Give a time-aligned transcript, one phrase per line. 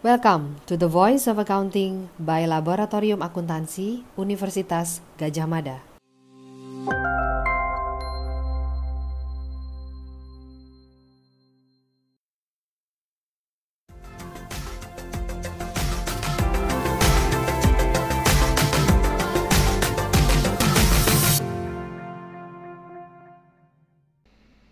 [0.00, 5.84] Welcome to the Voice of Accounting by Laboratorium Akuntansi Universitas Gajah Mada.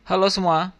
[0.08, 0.72] Halo semua,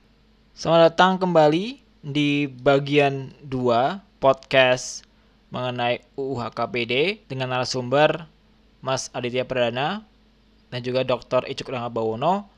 [0.56, 5.06] selamat datang kembali di bagian 2 podcast
[5.48, 8.28] mengenai UU HKPD dengan narasumber
[8.84, 10.04] Mas Aditya Perdana
[10.68, 11.48] dan juga Dr.
[11.48, 12.52] Icuk Bawono.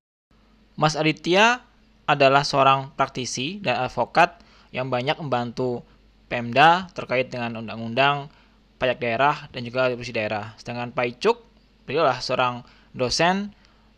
[0.75, 1.63] Mas Aditya
[2.11, 4.43] adalah seorang praktisi dan advokat
[4.75, 5.87] yang banyak membantu
[6.31, 8.31] Pemda terkait dengan undang-undang
[8.79, 10.55] pajak daerah dan juga retribusi daerah.
[10.59, 11.43] Sedangkan Pak Icuk,
[11.87, 12.55] beliau adalah seorang
[12.95, 13.51] dosen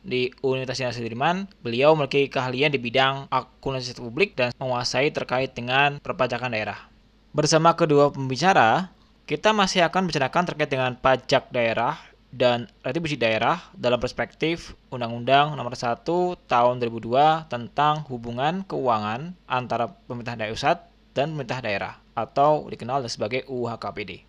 [0.02, 1.47] di Universitas Sudirman.
[1.60, 6.91] Beliau memiliki keahlian di bidang akuntansi publik dan menguasai terkait dengan perpajakan daerah.
[7.33, 8.93] Bersama kedua pembicara,
[9.25, 11.97] kita masih akan bicarakan terkait dengan pajak daerah
[12.29, 16.05] dan retribusi daerah dalam perspektif Undang-Undang Nomor 1
[16.45, 20.85] Tahun 2002 tentang hubungan keuangan antara pemerintah daerah pusat
[21.16, 24.29] dan pemerintah daerah atau dikenal sebagai UU HKPD.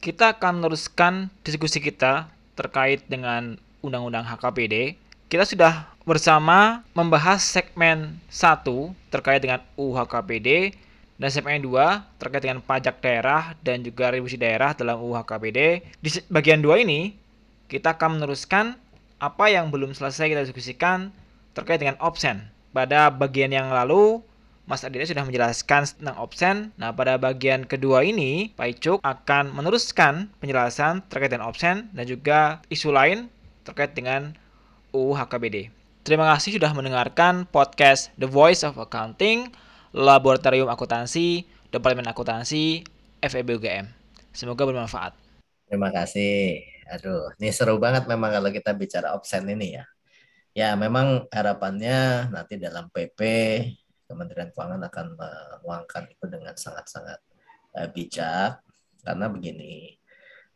[0.00, 4.96] Kita akan meneruskan diskusi kita terkait dengan Undang-Undang HKPD,
[5.30, 8.66] kita sudah bersama membahas segmen 1
[9.14, 10.74] terkait dengan UU HKPD
[11.22, 11.70] dan segmen 2
[12.18, 15.86] terkait dengan pajak daerah dan juga retribusi daerah dalam UU HKPD.
[16.02, 17.14] Di bagian 2 ini,
[17.70, 18.74] kita akan meneruskan
[19.22, 21.14] apa yang belum selesai kita diskusikan
[21.54, 22.42] terkait dengan option.
[22.74, 24.18] Pada bagian yang lalu,
[24.66, 26.74] Mas Aditya sudah menjelaskan tentang option.
[26.74, 32.58] Nah, pada bagian kedua ini, Pak Icuk akan meneruskan penjelasan terkait dengan option dan juga
[32.66, 33.30] isu lain
[33.62, 34.34] terkait dengan
[34.90, 35.70] UU HKBD.
[36.00, 39.52] Terima kasih sudah mendengarkan podcast The Voice of Accounting,
[39.94, 42.82] Laboratorium Akuntansi, Departemen Akuntansi,
[43.20, 43.86] FEB UGM.
[44.34, 45.14] Semoga bermanfaat.
[45.70, 46.66] Terima kasih.
[46.90, 49.84] Aduh, ini seru banget memang kalau kita bicara option ini ya.
[50.50, 53.20] Ya, memang harapannya nanti dalam PP
[54.10, 57.22] Kementerian Keuangan akan menguangkan itu dengan sangat-sangat
[57.78, 58.58] uh, bijak
[59.06, 59.94] karena begini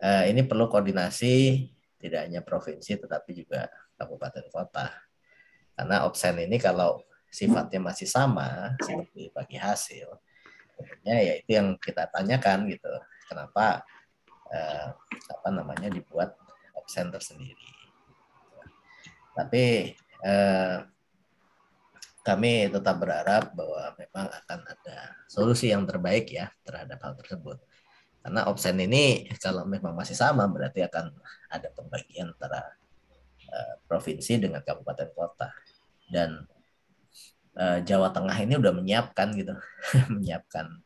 [0.03, 1.69] uh, ini perlu koordinasi
[2.03, 3.71] tidak hanya provinsi tetapi juga
[4.05, 4.93] kabupaten kota.
[5.75, 10.07] Karena opsen ini kalau sifatnya masih sama seperti bagi hasil
[11.05, 12.91] ya itu yang kita tanyakan gitu.
[13.29, 13.83] Kenapa
[14.51, 16.37] uh, apa namanya dibuat
[16.77, 17.71] opsen tersendiri.
[19.35, 20.85] Tapi uh,
[22.25, 24.99] kami tetap berharap bahwa memang akan ada
[25.29, 27.61] solusi yang terbaik ya terhadap hal tersebut.
[28.25, 31.13] Karena opsen ini kalau memang masih sama berarti akan
[31.53, 32.73] ada pembagian antara
[33.51, 35.53] uh, provinsi dengan kabupaten kota.
[36.09, 36.45] Dan
[37.59, 39.55] uh, Jawa Tengah ini udah menyiapkan gitu,
[40.15, 40.85] menyiapkan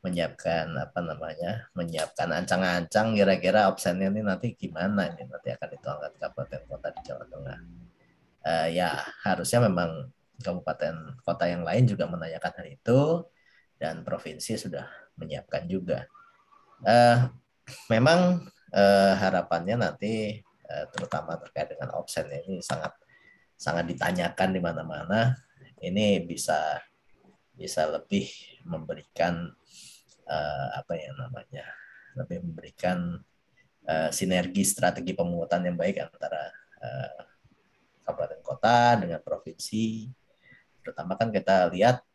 [0.00, 6.62] menyiapkan apa namanya, menyiapkan ancang-ancang kira-kira opsennya ini nanti gimana ini nanti akan dituangkan kabupaten
[6.70, 7.58] kota di Jawa Tengah.
[8.46, 8.94] Uh, ya
[9.26, 13.00] harusnya memang kabupaten kota yang lain juga menanyakan hal itu
[13.76, 14.86] dan provinsi sudah
[15.18, 16.06] menyiapkan juga.
[16.86, 17.26] Uh,
[17.90, 20.45] memang uh, harapannya nanti
[20.94, 22.94] terutama terkait dengan option ini sangat
[23.56, 25.34] sangat ditanyakan di mana-mana.
[25.80, 26.80] Ini bisa
[27.56, 28.28] bisa lebih
[28.68, 29.48] memberikan
[30.28, 31.64] uh, apa ya namanya
[32.16, 33.16] lebih memberikan
[33.88, 36.52] uh, sinergi strategi pemungutan yang baik antara
[36.84, 37.20] uh,
[38.04, 40.08] kabupaten kota dengan provinsi
[40.86, 42.06] Pertama kan kita lihat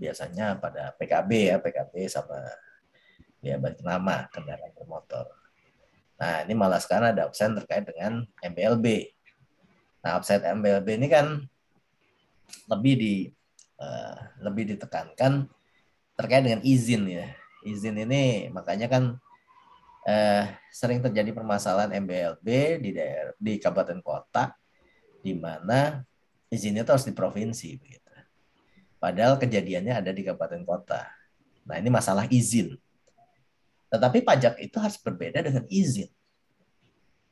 [0.00, 2.40] biasanya pada PKB ya, PKB sama
[3.44, 5.28] ya balik nama kendaraan bermotor.
[6.14, 9.14] Nah, ini malah sekarang ada opsi terkait dengan MBLB.
[10.04, 11.40] Nah, offset MBLB ini kan
[12.68, 13.14] lebih di
[13.80, 15.48] uh, lebih ditekankan
[16.14, 17.26] terkait dengan izin ya.
[17.64, 19.16] Izin ini makanya kan
[20.04, 22.46] uh, sering terjadi permasalahan MBLB
[22.84, 24.52] di daerah di kabupaten kota
[25.24, 26.04] di mana
[26.52, 28.04] izinnya itu harus di provinsi begitu.
[29.00, 31.08] Padahal kejadiannya ada di kabupaten kota.
[31.64, 32.76] Nah, ini masalah izin.
[33.88, 36.08] Tetapi pajak itu harus berbeda dengan izin.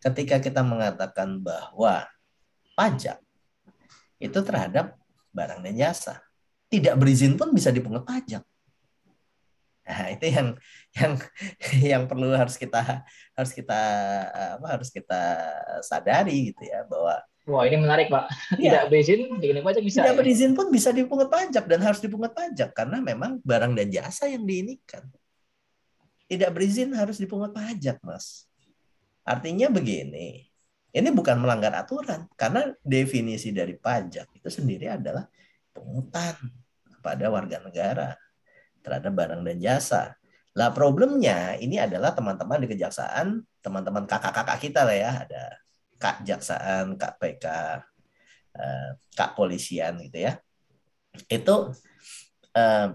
[0.03, 2.03] Ketika kita mengatakan bahwa
[2.75, 3.23] pajak
[4.19, 4.99] itu terhadap
[5.31, 6.19] barang dan jasa,
[6.67, 8.43] tidak berizin pun bisa dipungut pajak.
[9.83, 10.49] Nah, itu yang
[10.99, 11.13] yang
[11.95, 13.03] yang perlu harus kita
[13.35, 13.81] harus kita
[14.59, 15.21] apa harus kita
[15.83, 18.31] sadari gitu ya bahwa Wah ini menarik pak.
[18.55, 18.91] Tidak ya.
[18.91, 19.99] berizin dikenai pajak bisa.
[19.99, 20.19] Tidak ya?
[20.23, 24.47] berizin pun bisa dipungut pajak dan harus dipungut pajak karena memang barang dan jasa yang
[24.47, 25.03] diinikan.
[26.31, 28.47] Tidak berizin harus dipungut pajak mas.
[29.23, 30.43] Artinya begini,
[30.93, 35.25] ini bukan melanggar aturan karena definisi dari pajak itu sendiri adalah
[35.73, 36.37] pungutan
[36.99, 38.11] kepada warga negara.
[38.83, 40.19] terhadap barang dan jasa.
[40.59, 45.43] Lah problemnya ini adalah teman-teman di kejaksaan, teman-teman kakak-kakak kita lah ya, ada
[46.03, 47.47] kak jaksaan, kak PK,
[48.59, 50.35] eh, kak polisian gitu ya.
[51.31, 51.71] Itu
[52.59, 52.89] eh,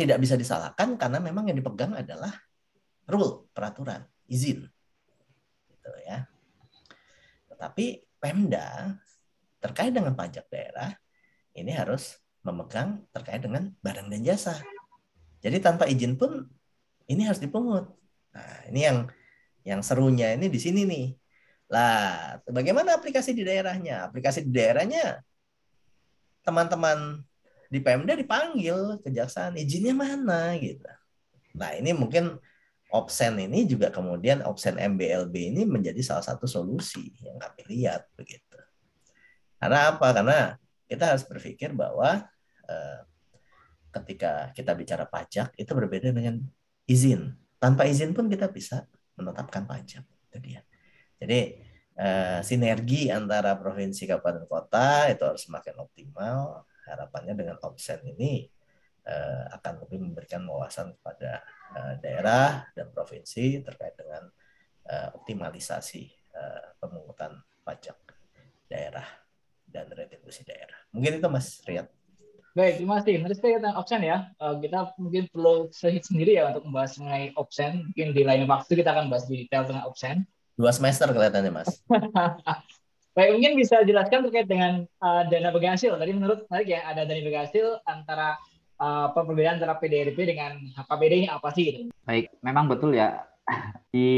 [0.00, 2.32] tidak bisa disalahkan karena memang yang dipegang adalah
[3.04, 4.64] rule, peraturan, izin.
[5.88, 6.28] Gitu ya.
[7.48, 8.92] Tetapi Pemda
[9.58, 10.92] terkait dengan pajak daerah
[11.56, 14.60] ini harus memegang terkait dengan barang dan jasa.
[15.40, 16.44] Jadi tanpa izin pun
[17.08, 17.88] ini harus dipungut.
[18.36, 18.98] Nah, ini yang
[19.64, 21.06] yang serunya ini di sini nih.
[21.72, 24.08] Lah, bagaimana aplikasi di daerahnya?
[24.08, 25.24] Aplikasi di daerahnya
[26.44, 27.22] teman-teman
[27.68, 30.88] di Pemda dipanggil kejaksaan izinnya mana gitu.
[31.58, 32.38] Nah, ini mungkin
[32.88, 38.56] Opsen ini juga kemudian opsen MBLB ini menjadi salah satu solusi yang kami lihat begitu.
[39.60, 40.08] Karena apa?
[40.16, 40.56] Karena
[40.88, 42.24] kita harus berpikir bahwa
[42.64, 43.00] eh,
[43.92, 46.40] ketika kita bicara pajak itu berbeda dengan
[46.88, 47.36] izin.
[47.60, 48.88] Tanpa izin pun kita bisa
[49.20, 50.08] menetapkan pajak.
[50.32, 50.64] Itu dia.
[51.20, 51.60] Jadi
[51.92, 56.64] eh, sinergi antara provinsi, kabupaten, kota itu harus semakin optimal.
[56.88, 58.48] Harapannya dengan opsen ini
[59.08, 61.40] eh, akan lebih memberikan wawasan kepada
[61.72, 64.28] eh, daerah dan provinsi terkait dengan
[64.84, 66.04] eh, optimalisasi
[66.36, 67.96] eh, pemungutan pajak
[68.68, 69.04] daerah
[69.64, 70.76] dan retribusi daerah.
[70.92, 71.88] Mungkin itu Mas Riyad.
[72.56, 73.22] Baik, terima kasih.
[73.22, 74.34] Kita tentang option ya.
[74.42, 77.86] Uh, kita mungkin perlu sehit sendiri ya untuk membahas mengenai option.
[77.92, 80.26] Mungkin di lain waktu kita akan bahas di detail tentang option.
[80.58, 81.70] Dua semester kelihatannya, Mas.
[83.16, 86.02] Baik, mungkin bisa jelaskan terkait dengan uh, dana bagi hasil.
[86.02, 88.47] Tadi menurut menarik ya, ada dana bagi hasil antara uh,
[88.78, 91.80] apa perbedaan antara PDRP dengan HKPD ini apa sih gitu?
[92.06, 93.26] Baik, memang betul ya.
[93.92, 94.08] Di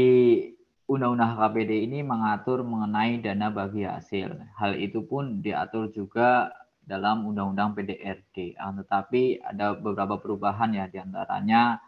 [0.85, 4.37] Undang-Undang HKPD ini mengatur mengenai dana bagi hasil.
[4.59, 6.51] Hal itu pun diatur juga
[6.83, 8.59] dalam Undang-Undang PDRD.
[8.59, 11.79] Ah, tetapi ada beberapa perubahan ya di antaranya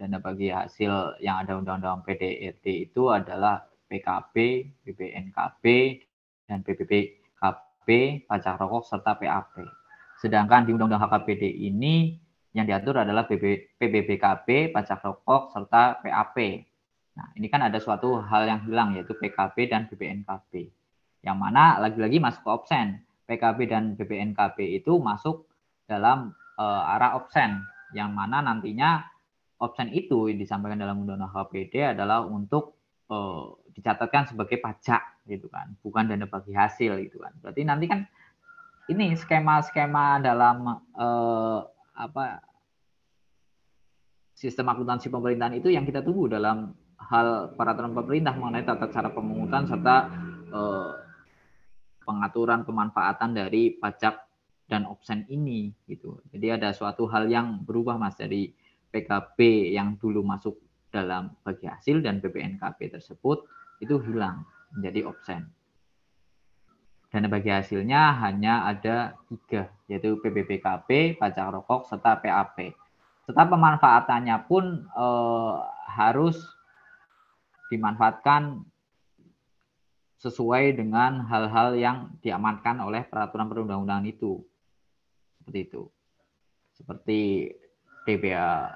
[0.00, 4.36] dana bagi hasil yang ada Undang-Undang PDRD itu adalah PKB,
[4.88, 5.64] BPNKB,
[6.48, 7.88] dan PPPKB,
[8.24, 9.81] pajak rokok, serta PAP.
[10.22, 12.14] Sedangkan di Undang-Undang HKPD ini
[12.54, 16.62] yang diatur adalah PBBKB, pajak rokok, serta PAP.
[17.18, 20.70] Nah, ini kan ada suatu hal yang hilang yaitu PKB dan BPNKB.
[21.26, 25.42] Yang mana lagi-lagi masuk ke opsen PKB dan BPNKB itu masuk
[25.90, 27.58] dalam uh, arah opsen
[27.90, 29.02] yang mana nantinya
[29.58, 32.78] opsen itu disampaikan dalam undang-undang HPD adalah untuk
[33.10, 37.34] uh, dicatatkan sebagai pajak gitu kan, bukan dana bagi hasil gitu kan.
[37.42, 38.06] Berarti nanti kan
[38.90, 41.60] ini skema-skema dalam uh,
[41.94, 42.42] apa
[44.34, 49.70] sistem akuntansi pemerintahan itu yang kita tunggu dalam hal peraturan pemerintah mengenai tata cara pemungutan
[49.70, 49.96] serta
[50.50, 50.90] uh,
[52.02, 54.18] pengaturan pemanfaatan dari pajak
[54.66, 56.18] dan opsen ini gitu.
[56.34, 58.50] Jadi ada suatu hal yang berubah Mas dari
[58.90, 60.58] PKB yang dulu masuk
[60.92, 63.46] dalam bagi hasil dan BPNKB tersebut
[63.80, 64.44] itu hilang
[64.76, 65.48] menjadi opsen.
[67.12, 72.72] Dana bagi hasilnya hanya ada tiga, yaitu PBBKB, pajak rokok, serta PAP.
[73.28, 75.54] Serta pemanfaatannya pun eh,
[75.92, 76.40] harus
[77.68, 78.64] dimanfaatkan
[80.24, 84.40] sesuai dengan hal-hal yang diamankan oleh peraturan perundang-undangan itu.
[85.36, 85.82] Seperti itu.
[86.72, 87.20] Seperti
[88.08, 88.72] DBA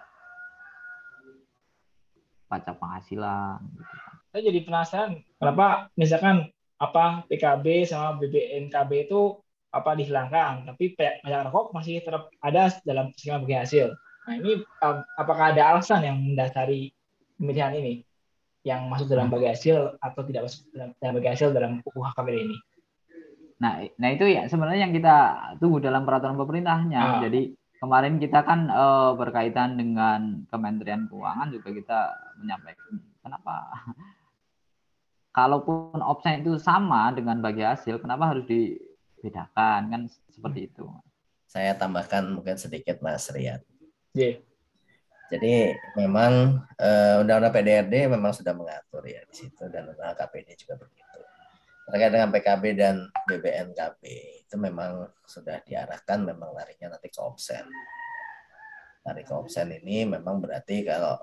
[2.52, 3.64] pajak penghasilan.
[3.64, 3.94] Gitu.
[4.28, 9.40] Saya jadi penasaran, kenapa misalkan apa PKB sama BBNKB itu
[9.72, 13.92] apa dihilangkan, tapi pajak rokok masih tetap ada dalam skema bagi hasil.
[14.26, 14.64] Nah ini
[15.16, 16.92] apakah ada alasan yang mendasari
[17.36, 17.94] pemilihan ini?
[18.66, 22.36] yang masuk dalam bagi hasil atau tidak masuk dalam, dalam bagi hasil dalam UU HKBD
[22.50, 22.58] ini.
[23.62, 25.16] Nah, nah itu ya sebenarnya yang kita
[25.62, 26.98] tunggu dalam peraturan pemerintahnya.
[26.98, 27.20] Ah.
[27.22, 32.00] Jadi kemarin kita kan uh, berkaitan dengan Kementerian Keuangan juga kita
[32.42, 33.54] menyampaikan kenapa
[35.36, 40.02] kalaupun opsi itu sama dengan bagi hasil, kenapa harus dibedakan kan
[40.32, 40.88] seperti itu.
[41.44, 43.60] Saya tambahkan mungkin sedikit Mas Riyad.
[44.16, 44.40] Yeah.
[45.26, 50.78] Jadi memang uh, undang-undang PDRD memang sudah mengatur ya di situ dan undang KPD juga
[50.78, 51.20] begitu.
[51.86, 54.02] Terkait dengan PKB dan BBNKB
[54.46, 57.66] itu memang sudah diarahkan memang larinya nanti ke opsen.
[59.02, 61.18] Lari ke opsen ini memang berarti kalau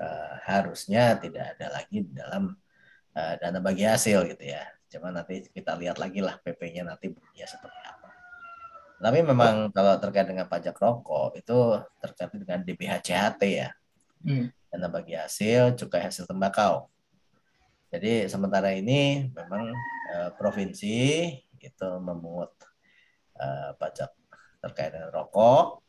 [0.00, 2.52] uh, harusnya tidak ada lagi di dalam
[3.16, 4.62] dana bagi hasil gitu ya.
[4.92, 8.10] Cuma nanti kita lihat lagi lah PP-nya nanti bunyinya seperti apa.
[8.96, 11.58] Tapi memang kalau terkait dengan pajak rokok itu
[12.00, 12.94] terkait dengan DBH
[13.44, 13.68] ya.
[14.24, 14.52] Hmm.
[14.68, 16.88] Dana bagi hasil, cukai hasil tembakau.
[17.92, 19.72] Jadi sementara ini memang
[20.12, 21.28] uh, provinsi
[21.60, 22.52] itu memungut
[23.40, 24.12] uh, pajak
[24.62, 25.82] terkait dengan rokok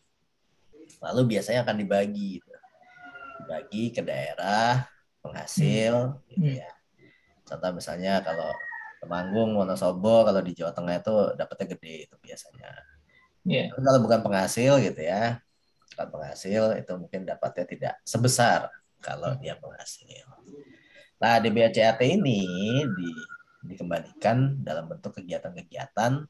[1.03, 2.50] lalu biasanya akan dibagi gitu.
[3.43, 4.88] dibagi ke daerah
[5.22, 6.57] penghasil gitu Hmm.
[6.63, 6.69] ya
[7.48, 8.51] contoh misalnya kalau
[8.98, 12.70] Temanggung Wonosobo kalau di Jawa Tengah itu dapatnya gede itu biasanya.
[13.72, 15.39] Tapi kalau bukan penghasil gitu ya
[15.98, 18.70] bukan penghasil itu mungkin dapatnya tidak sebesar
[19.01, 20.30] kalau dia penghasil
[21.18, 22.46] nah di BACAT ini
[22.86, 23.10] di,
[23.66, 26.22] dikembalikan dalam bentuk kegiatan-kegiatan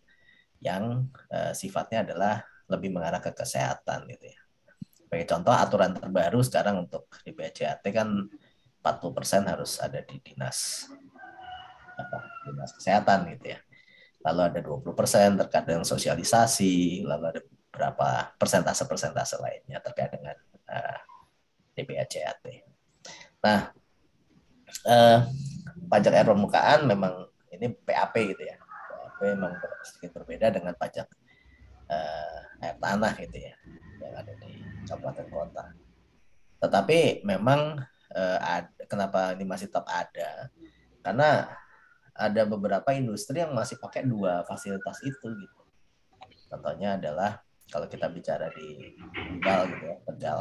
[0.64, 2.40] yang eh, sifatnya adalah
[2.72, 4.40] lebih mengarah ke kesehatan gitu ya.
[4.96, 8.32] Sebagai contoh aturan terbaru sekarang untuk di BCAT kan
[8.80, 10.88] 40% harus ada di dinas
[11.98, 13.60] apa, dinas kesehatan gitu ya.
[14.25, 20.38] Lalu ada 20% terkait dengan sosialisasi, lalu ada beberapa persentase-persentase lainnya terkait dengan
[20.70, 21.00] uh,
[21.77, 22.46] DBACAT.
[23.46, 23.70] Nah,
[24.88, 25.20] eh,
[25.88, 28.58] pajak air permukaan memang ini PAP gitu ya.
[29.18, 29.54] PAP memang
[29.86, 31.08] sedikit berbeda dengan pajak
[31.88, 33.54] eh, air tanah gitu ya
[34.01, 34.51] yang ada di
[34.89, 35.66] kabupaten kota.
[36.58, 37.77] Tetapi memang
[38.13, 40.50] eh, ada, kenapa ini masih tetap ada?
[41.06, 41.46] Karena
[42.18, 45.62] ada beberapa industri yang masih pakai dua fasilitas itu gitu.
[46.50, 50.40] Contohnya adalah kalau kita bicara di Tegal gitu ya, Tegal.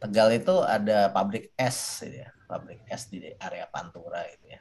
[0.00, 4.60] Tegal itu ada pabrik es gitu ya, pabrik es di area Pantura gitu ya.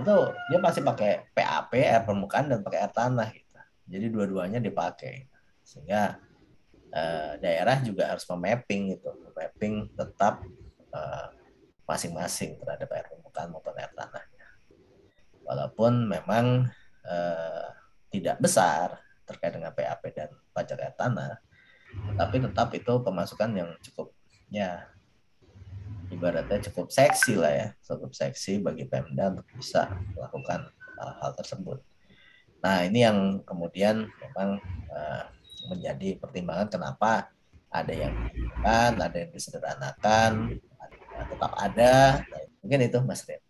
[0.00, 0.14] Itu
[0.50, 3.60] dia pasti pakai PAP air permukaan dan pakai air tanah gitu.
[3.84, 5.28] Jadi dua-duanya dipakai.
[5.64, 6.16] Sehingga
[6.92, 10.44] eh, daerah juga harus memapping gitu, memapping tetap
[10.94, 11.28] eh,
[11.84, 14.33] masing-masing terhadap air permukaan maupun air tanahnya.
[15.44, 16.68] Walaupun memang
[17.04, 17.66] eh,
[18.08, 21.40] tidak besar terkait dengan PAP dan pajak tanah,
[22.18, 24.12] tapi tetap itu pemasukan yang cukup
[24.52, 24.86] ya
[26.12, 30.70] ibaratnya cukup seksi lah ya, cukup seksi bagi Pemda untuk bisa melakukan
[31.00, 31.82] uh, hal tersebut.
[32.62, 35.24] Nah ini yang kemudian memang uh,
[35.72, 37.32] menjadi pertimbangan kenapa
[37.74, 40.32] ada yang dilakukan, ada yang disederhanakan,
[40.78, 41.94] ada- tetap ada.
[42.22, 43.42] Nah, mungkin itu Mas Rian.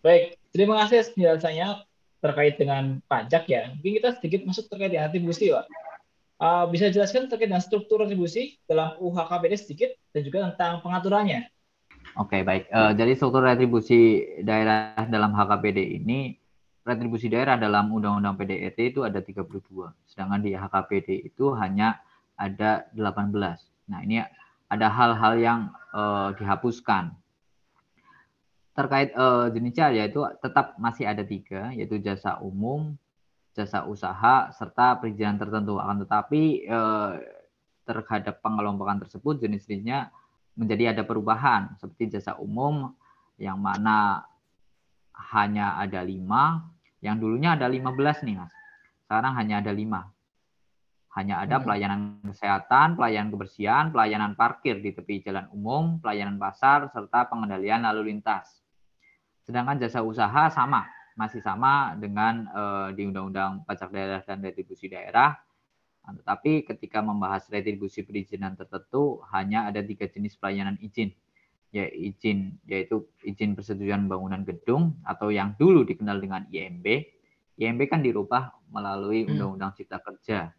[0.00, 1.68] Baik, terima kasih penjelasannya
[2.18, 3.70] terkait dengan pajak ya.
[3.78, 5.66] Mungkin kita sedikit masuk terkait dengan retribusi, Pak.
[6.38, 11.50] Uh, bisa jelaskan terkait dengan struktur retribusi dalam UHKPD sedikit dan juga tentang pengaturannya.
[12.16, 12.70] Oke, baik.
[12.72, 16.34] Eh, jadi struktur retribusi daerah dalam HKPD ini,
[16.86, 19.92] retribusi daerah dalam Undang-Undang PDRT itu ada 32.
[20.08, 22.00] Sedangkan di HKPD itu hanya
[22.38, 23.60] ada 18.
[23.92, 24.24] Nah, ini
[24.72, 25.60] ada hal-hal yang
[25.92, 27.12] eh, dihapuskan.
[28.78, 32.94] Terkait eh, jenisnya yaitu tetap masih ada tiga, yaitu jasa umum,
[33.58, 35.82] jasa usaha, serta perizinan tertentu.
[35.82, 37.12] Akan tetapi eh,
[37.82, 40.14] terhadap pengelompokan tersebut jenis-jenisnya
[40.54, 42.94] menjadi ada perubahan seperti jasa umum
[43.38, 44.22] yang mana
[45.34, 46.62] hanya ada lima,
[47.02, 48.54] yang dulunya ada 15 nih mas,
[49.06, 50.10] sekarang hanya ada lima.
[51.16, 51.64] Hanya ada Hmm.
[51.66, 58.14] pelayanan kesehatan, pelayanan kebersihan, pelayanan parkir di tepi jalan umum, pelayanan pasar, serta pengendalian lalu
[58.14, 58.62] lintas.
[59.48, 60.84] Sedangkan jasa usaha sama,
[61.16, 65.32] masih sama dengan eh, di Undang-Undang Pajak Daerah dan Retribusi Daerah,
[66.08, 71.12] tetapi ketika membahas retribusi perizinan tertentu hanya ada tiga jenis pelayanan izin,
[71.68, 76.86] ya izin yaitu izin persetujuan bangunan gedung atau yang dulu dikenal dengan IMB.
[77.58, 79.36] IMB kan dirubah melalui Hmm.
[79.36, 80.54] Undang-Undang Cipta Kerja.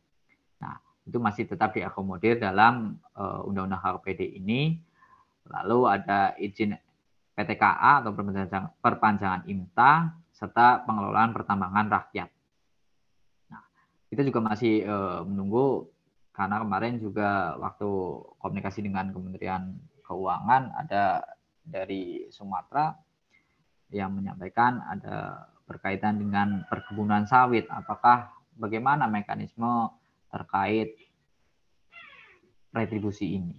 [0.61, 0.75] Nah,
[1.07, 4.77] itu masih tetap diakomodir dalam eh, Undang-Undang HKPD ini.
[5.49, 6.77] Lalu ada izin
[7.39, 8.11] PTKA atau
[8.83, 12.27] perpanjangan, IMTA serta pengelolaan pertambangan rakyat
[14.09, 15.87] kita juga masih eh, menunggu
[16.33, 17.89] karena kemarin juga waktu
[18.41, 21.21] komunikasi dengan Kementerian Keuangan ada
[21.61, 22.97] dari Sumatera
[23.93, 27.69] yang menyampaikan ada berkaitan dengan perkebunan sawit.
[27.69, 29.93] Apakah bagaimana mekanisme
[30.33, 30.97] terkait
[32.73, 33.57] retribusi ini?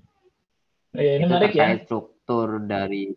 [0.90, 1.70] Ya, ini menarik ya.
[1.70, 3.14] terkait struktur dari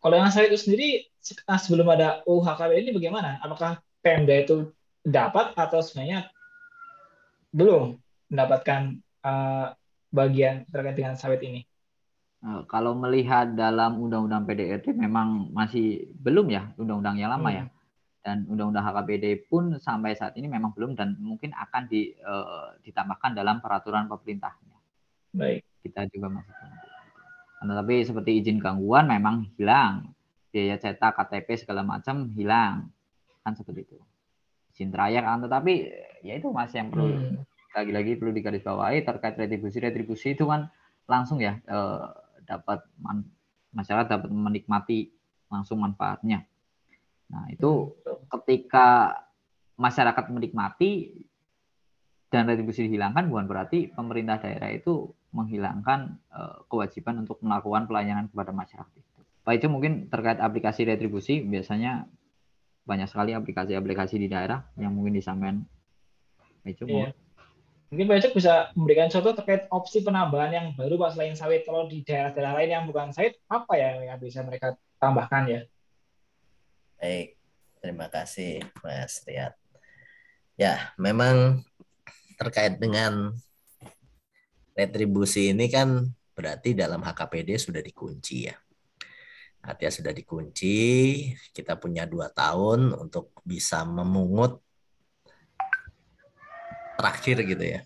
[0.00, 3.42] Kalau yang sawit itu sendiri se- ah, sebelum ada UHKPD ini bagaimana?
[3.42, 4.70] Apakah Pemda itu
[5.02, 6.30] dapat atau sebenarnya
[7.50, 7.98] belum
[8.30, 9.74] mendapatkan uh,
[10.14, 11.66] bagian terkait dengan sawit ini?
[12.46, 17.58] Eh, Kalau melihat dalam Undang-Undang PDRT memang masih belum ya, Undang-Undang yang lama Hmm.
[17.58, 17.64] ya.
[18.22, 23.34] Dan Undang-Undang HKPD pun sampai saat ini memang belum dan mungkin akan di, eh, ditambahkan
[23.34, 24.78] dalam peraturan pemerintahnya.
[25.34, 25.62] Baik.
[25.82, 26.54] Kita juga masih
[27.58, 27.72] tunggu.
[27.72, 30.12] Nah, Tapi seperti izin gangguan memang hilang.
[30.52, 32.88] Biaya cetak KTP segala macam hilang.
[33.44, 33.98] Kan seperti itu.
[34.72, 35.72] Izin trayek kan tetapi
[36.20, 37.40] ya itu masih yang perlu Hmm.
[37.76, 40.68] lagi-lagi perlu digarisbawahi terkait retribusi retribusi itu kan
[41.04, 42.04] langsung ya eh,
[42.48, 43.28] dapat man-
[43.76, 45.12] masyarakat dapat menikmati
[45.52, 46.44] langsung manfaatnya.
[47.28, 47.92] Nah itu
[48.32, 49.12] ketika
[49.76, 51.12] masyarakat menikmati
[52.30, 58.50] dan retribusi dihilangkan bukan berarti pemerintah daerah itu menghilangkan uh, kewajiban untuk melakukan pelayanan kepada
[58.50, 59.02] masyarakat.
[59.46, 62.10] Pak itu mungkin terkait aplikasi retribusi biasanya
[62.86, 65.62] banyak sekali aplikasi-aplikasi di daerah yang mungkin disampaikan
[66.66, 66.82] Pak.
[66.82, 67.10] Iya.
[67.94, 71.62] Mungkin Pak Icuk bisa memberikan contoh terkait opsi penambahan yang baru Pak selain sawit.
[71.62, 75.60] Kalau di daerah-daerah lain yang bukan sawit, apa ya yang bisa mereka tambahkan ya?
[76.98, 77.38] Baik,
[77.78, 79.54] terima kasih Mas Riyad.
[80.58, 81.62] Ya, memang
[82.36, 83.32] terkait dengan
[84.76, 86.04] retribusi ini kan
[86.36, 88.56] berarti dalam HKPD sudah dikunci ya.
[89.66, 90.76] Artinya sudah dikunci,
[91.50, 94.62] kita punya dua tahun untuk bisa memungut
[96.96, 97.80] terakhir gitu ya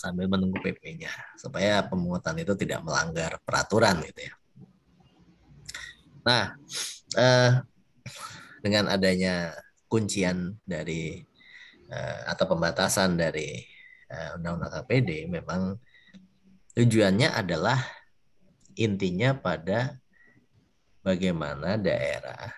[0.00, 4.34] sambil menunggu PP-nya supaya pemungutan itu tidak melanggar peraturan gitu ya.
[6.24, 6.44] Nah,
[7.20, 7.52] eh,
[8.64, 9.52] dengan adanya
[9.92, 11.20] kuncian dari
[12.30, 13.58] atau pembatasan dari
[14.10, 15.74] eh, Undang-Undang KPD memang
[16.74, 17.78] tujuannya adalah
[18.78, 19.98] intinya pada
[21.02, 22.54] bagaimana daerah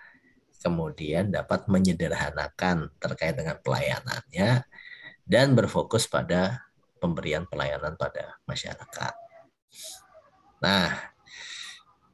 [0.63, 4.63] kemudian dapat menyederhanakan terkait dengan pelayanannya
[5.27, 6.63] dan berfokus pada
[7.03, 9.15] pemberian pelayanan pada masyarakat.
[10.63, 10.95] Nah,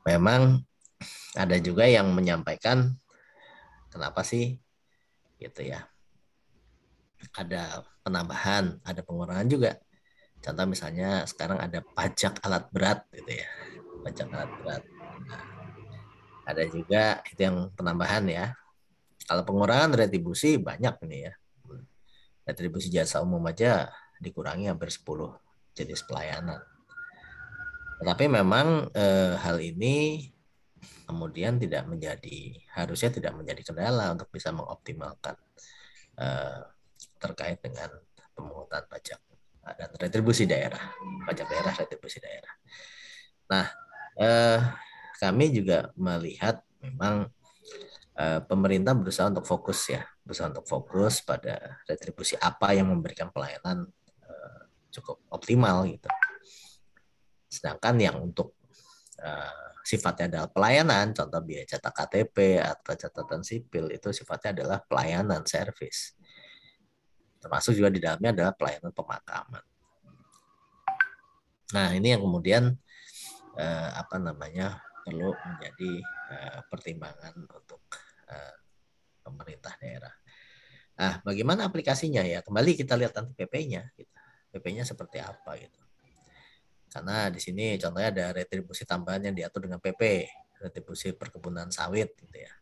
[0.09, 0.65] memang
[1.37, 2.97] ada juga yang menyampaikan
[3.93, 4.57] kenapa sih
[5.37, 5.85] gitu ya.
[7.35, 9.77] Ada penambahan, ada pengurangan juga.
[10.39, 13.49] Contoh misalnya sekarang ada pajak alat berat gitu ya.
[14.07, 14.83] Pajak alat berat.
[15.27, 15.45] Nah,
[16.47, 18.47] ada juga itu yang penambahan ya.
[19.29, 21.35] Kalau pengurangan retribusi banyak ini ya
[22.49, 25.37] retribusi jasa umum aja dikurangi hampir 10
[25.77, 26.65] jenis pelayanan.
[28.01, 30.25] Tetapi memang eh, hal ini
[31.05, 35.37] kemudian tidak menjadi harusnya tidak menjadi kendala untuk bisa mengoptimalkan
[36.17, 36.61] eh,
[37.19, 37.91] terkait dengan
[38.35, 39.21] pemungutan pajak
[39.69, 40.81] dan retribusi daerah,
[41.29, 42.55] pajak daerah, retribusi daerah.
[43.53, 43.67] Nah,
[44.17, 44.61] eh,
[45.21, 47.29] kami juga melihat memang
[48.19, 53.87] Eh, pemerintah berusaha untuk fokus ya, berusaha untuk fokus pada retribusi apa yang memberikan pelayanan
[54.27, 56.11] uh, cukup optimal gitu.
[57.47, 58.59] Sedangkan yang untuk
[59.23, 65.47] uh, sifatnya adalah pelayanan, contoh biaya cetak KTP atau catatan sipil itu sifatnya adalah pelayanan
[65.47, 66.18] service.
[67.39, 69.65] Termasuk juga di dalamnya adalah pelayanan pemakaman.
[71.69, 72.75] Nah, ini yang kemudian
[73.57, 75.93] uh, apa namanya perlu menjadi
[76.33, 77.81] uh, pertimbangan untuk
[78.29, 78.57] Eh,
[79.25, 80.15] pemerintah daerah.
[80.97, 82.41] Nah, bagaimana aplikasinya ya?
[82.41, 83.93] Kembali kita lihat nanti PP-nya.
[83.93, 84.13] Gitu.
[84.53, 85.81] PP-nya seperti apa gitu.
[86.89, 90.01] Karena di sini contohnya ada retribusi tambahan yang diatur dengan PP,
[90.65, 92.53] retribusi perkebunan sawit gitu ya.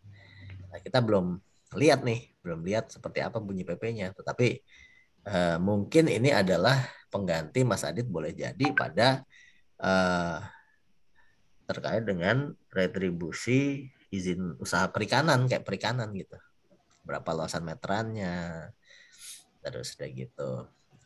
[0.71, 1.39] Nah, kita belum
[1.75, 4.15] lihat nih, belum lihat seperti apa bunyi PP-nya.
[4.15, 4.49] Tetapi
[5.27, 9.27] eh, mungkin ini adalah pengganti Mas Adit boleh jadi pada
[9.83, 10.39] eh,
[11.67, 16.39] terkait dengan retribusi izin usaha perikanan kayak perikanan gitu.
[17.03, 18.71] Berapa luasan meterannya
[19.67, 20.51] terus udah gitu.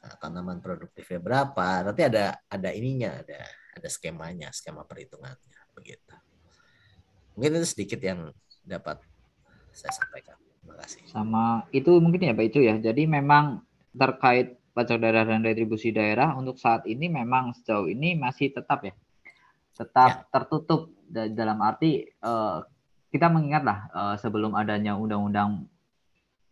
[0.01, 3.41] Nah, tanaman produktifnya berapa nanti ada ada ininya ada
[3.73, 6.13] ada skemanya skema perhitungannya begitu.
[7.37, 8.29] Mungkin itu sedikit yang
[8.65, 9.01] dapat
[9.73, 10.37] saya sampaikan
[10.71, 15.43] terima kasih sama itu mungkin ya Pak Icu ya jadi memang terkait pajak daerah dan
[15.43, 18.95] retribusi daerah untuk saat ini memang sejauh ini masih tetap ya
[19.75, 20.31] tetap ya.
[20.31, 22.63] tertutup dalam arti uh,
[23.11, 25.67] kita mengingatlah uh, sebelum adanya Undang-Undang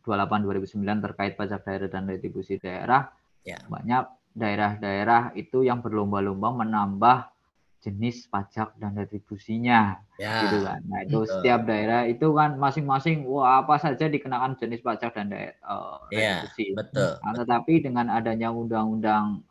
[0.03, 3.13] 28 2009 terkait pajak daerah dan retribusi daerah,
[3.45, 3.61] ya.
[3.69, 7.17] banyak daerah-daerah itu yang berlomba-lomba menambah
[7.79, 10.83] jenis pajak dan retribusinya, ya, gitu kan.
[10.91, 11.31] Nah itu betul.
[11.31, 16.43] setiap daerah itu kan masing-masing, wah apa saja dikenakan jenis pajak dan daerah, uh, ya,
[16.43, 16.75] retribusi.
[16.75, 17.13] Betul.
[17.23, 19.47] Nah, tetapi dengan adanya undang-undang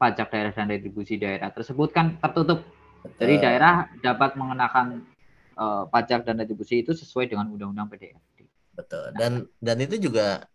[0.00, 2.64] pajak daerah dan retribusi daerah tersebut kan tertutup.
[3.04, 3.16] Betul.
[3.20, 5.04] Jadi daerah dapat mengenakan
[5.60, 8.48] uh, pajak dan retribusi itu sesuai dengan undang-undang PDRD.
[8.72, 9.12] Betul.
[9.20, 10.48] Dan dan itu juga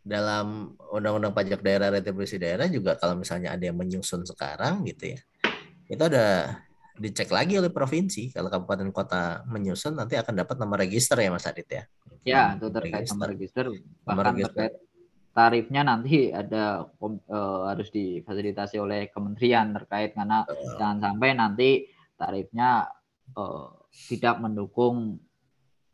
[0.00, 5.20] dalam undang-undang pajak daerah retribusi daerah juga kalau misalnya ada yang menyusun sekarang gitu ya.
[5.90, 6.54] Itu ada
[7.00, 11.48] dicek lagi oleh provinsi kalau kabupaten kota menyusun nanti akan dapat nomor register ya Mas
[11.48, 11.82] Adit ya.
[12.22, 13.16] Ya, itu terkait register.
[13.16, 13.64] nomor register
[14.04, 14.52] bahkan nomor register.
[14.52, 14.74] terkait
[15.30, 20.76] tarifnya nanti ada uh, harus difasilitasi oleh kementerian terkait karena uh.
[20.76, 21.70] jangan sampai nanti
[22.20, 22.84] tarifnya
[23.38, 23.72] uh,
[24.10, 25.16] tidak mendukung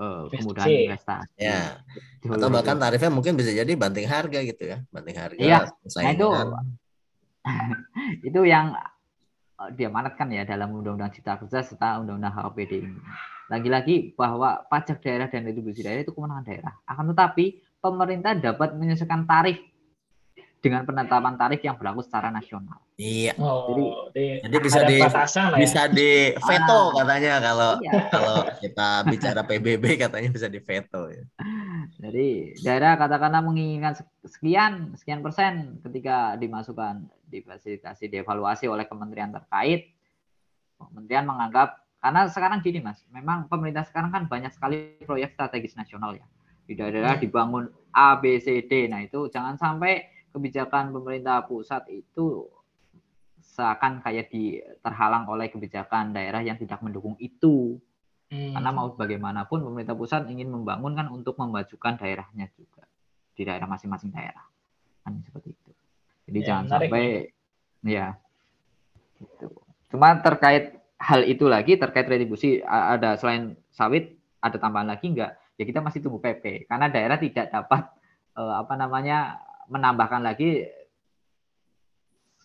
[0.02, 1.38] uh, kemudahan investasi.
[1.38, 1.78] Ya.
[2.26, 5.38] Atau bahkan tarifnya mungkin bisa jadi banting harga gitu ya, banting harga.
[5.38, 5.60] Iya.
[5.70, 6.28] Nah itu
[8.32, 8.74] itu yang
[9.72, 13.00] diamanatkan ya dalam Undang-Undang Cipta Kerja serta Undang-Undang HKPD ini.
[13.46, 16.74] Lagi-lagi bahwa pajak daerah dan retribusi daerah itu kewenangan daerah.
[16.84, 17.44] Akan tetapi
[17.78, 19.56] pemerintah dapat menyesuaikan tarif
[20.58, 22.82] dengan penetapan tarif yang berlaku secara nasional.
[22.96, 23.38] Iya.
[23.38, 25.08] Oh, Jadi- di- Jadi bisa di ya.
[25.54, 26.86] bisa di veto Ah.
[26.96, 27.92] katanya kalau Iya.
[28.08, 31.22] kalau kita bicara PBB katanya bisa di veto ya.
[31.96, 33.96] Jadi daerah katakanlah menginginkan
[34.26, 39.94] sekian sekian persen ketika dimasukkan difasilitasi dievaluasi oleh kementerian terkait.
[40.76, 46.12] Kementerian menganggap karena sekarang gini mas, memang pemerintah sekarang kan banyak sekali proyek strategis nasional
[46.14, 46.26] ya
[46.68, 48.84] di daerah dibangun A B C D.
[48.86, 50.04] Nah itu jangan sampai
[50.36, 52.44] kebijakan pemerintah pusat itu
[53.40, 57.80] seakan kayak di terhalang oleh kebijakan daerah yang tidak mendukung itu.
[58.26, 58.58] Hmm.
[58.58, 62.82] Karena mau bagaimanapun pemerintah pusat ingin membangun kan untuk memajukan daerahnya juga
[63.38, 64.42] di daerah masing-masing daerah
[65.06, 65.70] kan seperti itu.
[66.26, 67.06] Jadi Ya, jangan menarik sampai
[67.86, 68.06] ya
[69.22, 69.46] gitu.
[69.94, 75.38] Cuma terkait hal itu lagi terkait retribusi ada selain sawit ada tambahan lagi enggak?
[75.54, 77.86] Ya kita masih tunggu PP karena daerah tidak dapat
[78.34, 79.38] eh, apa namanya
[79.70, 80.66] menambahkan lagi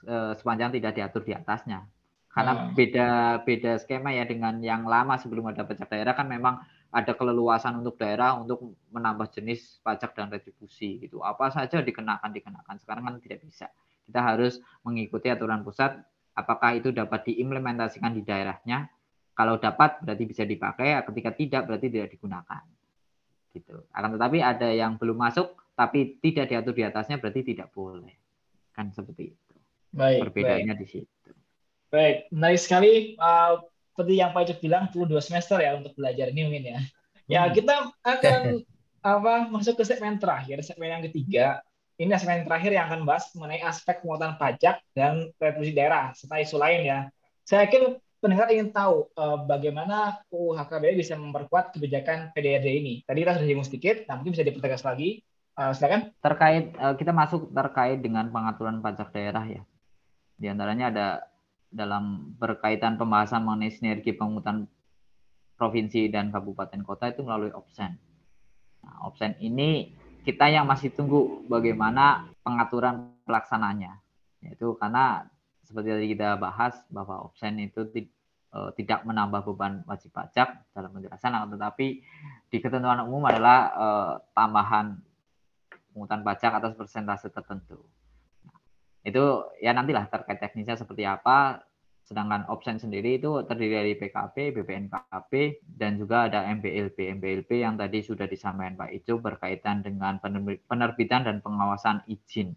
[0.05, 1.89] eh, sepanjang tidak diatur di atasnya.
[2.31, 2.71] Karena Hmm.
[2.71, 3.07] beda
[3.43, 7.99] beda skema ya dengan yang lama sebelum ada pajak daerah kan memang ada keleluasan untuk
[7.99, 11.19] daerah untuk menambah jenis pajak dan retribusi gitu.
[11.23, 12.75] Apa saja dikenakan dikenakan.
[12.79, 13.67] Sekarang kan tidak bisa.
[14.07, 15.99] Kita harus mengikuti aturan pusat.
[16.31, 18.87] Apakah itu dapat diimplementasikan di daerahnya?
[19.35, 21.03] Kalau dapat berarti bisa dipakai.
[21.03, 22.63] Ketika tidak berarti tidak digunakan.
[23.51, 23.75] Gitu.
[23.91, 28.15] Akan tetapi ada yang belum masuk tapi tidak diatur di atasnya berarti tidak boleh.
[28.71, 29.55] Kan seperti itu.
[29.91, 30.19] Baik, baik.
[30.23, 31.10] Perbedaannya di situ.
[31.91, 33.19] Baik, menarik sekali.
[33.19, 33.59] Uh,
[33.91, 36.79] seperti yang Pak Icuk bilang, perlu dua semester ya untuk belajar ini mungkin ya.
[37.27, 37.53] Ya, Hmm.
[37.53, 38.41] kita akan
[39.11, 41.59] apa masuk ke segmen terakhir, segmen yang ketiga.
[41.99, 46.57] Ini segmen terakhir yang akan bahas mengenai aspek pemotongan pajak dan retribusi daerah, serta isu
[46.57, 46.99] lain ya.
[47.45, 52.93] Saya yakin pendengar ingin tahu eh, bagaimana UU HKBD bisa memperkuat kebijakan PDRD ini.
[53.05, 55.21] Tadi kita sudah singgung sedikit, nah mungkin bisa dipertegas lagi.
[55.51, 56.15] Eh, silakan.
[56.23, 59.61] terkait eh, kita masuk terkait dengan pengaturan pajak daerah ya.
[60.41, 61.07] Di antaranya ada
[61.71, 64.67] dalam berkaitan pembahasan mengenai sinergi penghutang
[65.55, 67.95] provinsi dan kabupaten kota itu melalui opsen.
[68.83, 69.95] Nah, opsen ini
[70.27, 73.97] kita yang masih tunggu bagaimana pengaturan pelaksananya.
[74.43, 75.25] Yaitu karena
[75.65, 81.39] seperti tadi kita bahas bahwa opsen itu eh, tidak menambah beban wajib pajak dalam penjelasan,
[81.55, 81.87] tetapi
[82.51, 84.99] di ketentuan umum adalah eh, tambahan
[85.93, 87.79] pungutan pajak atas persentase tertentu.
[89.01, 91.65] Itu ya nantilah terkait teknisnya seperti apa.
[92.05, 97.07] Sedangkan opsen sendiri itu terdiri dari PKP, BPNKP, dan juga ada MBLP.
[97.17, 102.51] MBLP yang tadi sudah disampaikan Pak Ijo berkaitan dengan penerbi- penerbitan dan pengawasan izin.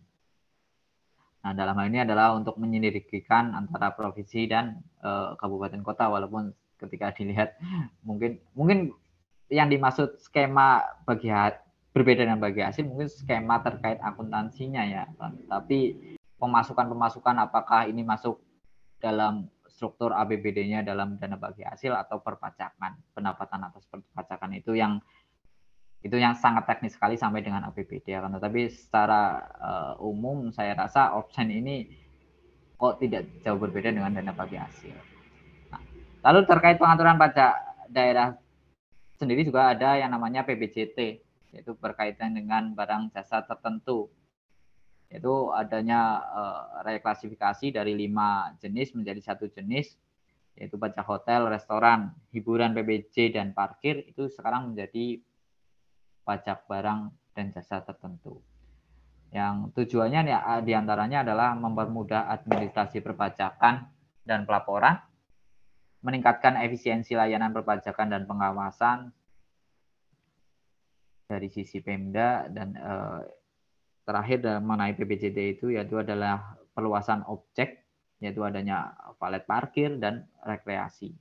[1.44, 7.12] Nah, dalam hal ini adalah untuk menyendirikan antara provinsi dan eh, kabupaten kota, walaupun ketika
[7.20, 7.54] dilihat
[8.02, 8.90] mungkin mungkin
[9.52, 11.30] yang dimaksud skema bagi
[11.94, 15.07] berbeda dengan bagi hasil mungkin skema terkait akuntansinya ya
[15.46, 15.94] tapi
[16.44, 18.37] pemasukan-pemasukan apakah ini masuk
[19.00, 25.00] dalam struktur APBD-nya dalam dana bagi hasil atau perpajakan pendapatan atas perpajakan itu yang
[26.04, 30.76] itu yang sangat teknis sekali sampai dengan APBD ya kan tetapi secara eh, umum saya
[30.76, 31.88] rasa option ini
[32.76, 34.92] kok tidak jauh berbeda dengan dana bagi hasil.
[35.72, 35.80] Nah,
[36.28, 37.57] lalu terkait pengaturan pajak
[37.88, 38.37] daerah
[39.16, 40.98] sendiri juga ada yang namanya PBJT
[41.54, 44.11] yaitu berkaitan dengan barang jasa tertentu
[45.14, 46.62] yaitu adanya eh,
[46.98, 49.94] reklasifikasi dari lima jenis menjadi satu jenis
[50.59, 55.22] yaitu pajak hotel, restoran, hiburan PBJ dan parkir itu sekarang menjadi
[56.27, 58.42] pajak barang dan jasa tertentu.
[59.35, 63.90] Yang tujuannya ya, di antaranya adalah mempermudah administrasi perpajakan
[64.22, 65.03] dan pelaporan,
[66.07, 69.11] meningkatkan efisiensi layanan perpajakan dan pengawasan
[71.27, 73.20] dari sisi Pemda dan eh,
[74.04, 77.84] terakhir mengenai PBJT itu yaitu adalah perluasan objek
[78.20, 81.12] yaitu adanya valet parkir dan rekreasi.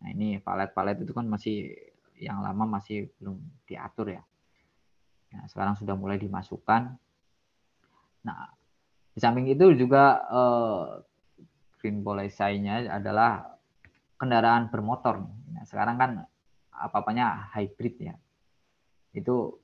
[0.00, 1.76] Nah ini valet-valet itu kan masih
[2.16, 4.22] yang lama masih belum diatur ya.
[5.30, 6.96] Nah, sekarang sudah mulai dimasukkan.
[8.24, 8.40] Nah
[9.12, 10.86] di samping itu juga eh,
[11.80, 13.56] green policy-nya adalah
[14.20, 15.24] kendaraan bermotor.
[15.52, 16.10] Nah, sekarang kan
[16.72, 18.14] apa-apanya hybrid ya.
[19.12, 19.59] Itu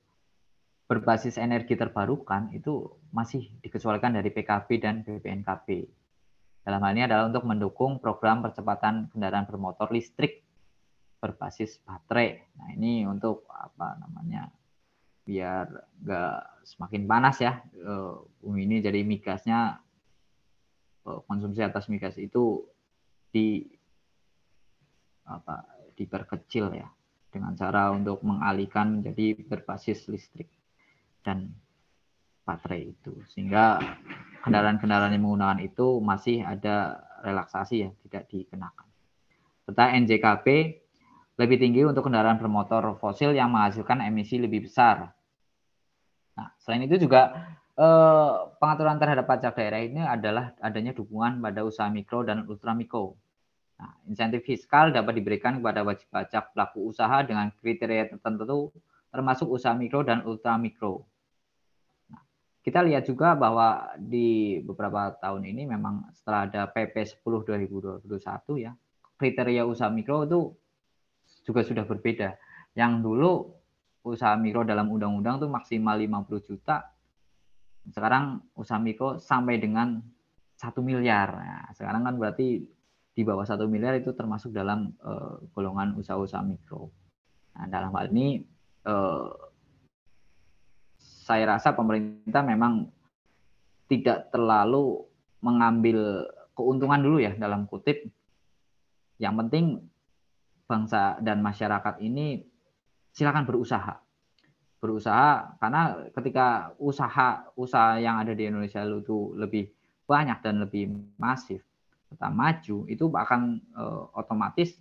[0.87, 5.83] berbasis energi terbarukan itu masih dikecualikan dari PKB dan BPNKB.
[6.63, 10.47] Dalam hal ini adalah untuk mendukung program percepatan kendaraan bermotor listrik
[11.19, 12.39] berbasis baterai.
[12.55, 14.47] Nah ini untuk apa namanya
[15.27, 15.67] biar
[16.07, 19.83] nggak semakin panas ya eh, bumi ini jadi migasnya
[21.03, 22.63] eh, konsumsi atas migas itu
[23.27, 23.67] di
[25.27, 25.67] apa
[25.99, 26.87] diperkecil ya
[27.27, 30.47] dengan cara untuk mengalihkan menjadi berbasis listrik
[31.27, 31.51] dan
[32.47, 33.11] baterai itu.
[33.27, 33.83] Sehingga
[34.47, 38.87] kendaraan-kendaraan yang menggunakan itu masih ada relaksasi ya, tidak dikenakan.
[39.67, 40.47] Serta NJKP
[41.35, 45.11] lebih tinggi untuk kendaraan bermotor fosil yang menghasilkan emisi lebih besar.
[46.39, 47.35] Nah, selain itu juga
[47.75, 53.19] eh, pengaturan terhadap pajak daerah ini adalah adanya dukungan pada usaha mikro dan ultramikro.
[53.77, 58.73] Nah, insentif fiskal dapat diberikan kepada wajib pajak pelaku usaha dengan kriteria tertentu,
[59.13, 61.05] termasuk usaha mikro dan ultramikro.
[62.67, 68.03] Kita lihat juga bahwa di beberapa tahun ini memang setelah ada PP 10 2021
[68.59, 68.75] ya,
[69.15, 70.51] kriteria usaha mikro itu
[71.47, 72.35] juga sudah berbeda.
[72.75, 73.31] Yang dulu
[74.03, 76.91] usaha mikro dalam undang-undang itu maksimal 50 juta,
[77.87, 80.03] sekarang usaha mikro sampai dengan
[80.59, 81.39] satu miliar.
[81.39, 82.67] Nah, sekarang kan berarti
[83.15, 86.91] di bawah satu miliar itu termasuk dalam uh, golongan usaha-usaha mikro.
[87.55, 88.43] Nah, dalam hal ini
[88.91, 89.46] uh,
[91.27, 92.87] saya rasa pemerintah memang
[93.91, 95.03] tidak terlalu
[95.43, 96.23] mengambil
[96.55, 98.07] keuntungan dulu ya dalam kutip.
[99.19, 99.65] Yang penting
[100.71, 102.47] bangsa dan masyarakat ini
[103.11, 103.99] silakan berusaha.
[104.79, 109.67] Berusaha karena ketika usaha usaha yang ada di Indonesia itu lebih
[110.07, 111.59] banyak dan lebih masif
[112.07, 114.79] serta maju itu akan uh, otomatis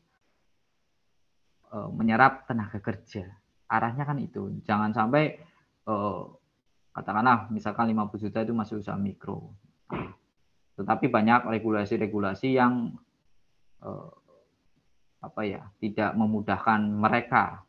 [1.75, 3.27] uh, menyerap tenaga kerja.
[3.67, 4.63] Arahnya kan itu.
[4.63, 5.43] Jangan sampai
[5.87, 6.31] uh,
[6.93, 9.55] katakanlah misalkan 50 juta itu masih usaha mikro
[10.77, 12.95] tetapi banyak regulasi-regulasi yang
[13.81, 14.13] uh,
[15.25, 17.67] apa ya tidak memudahkan mereka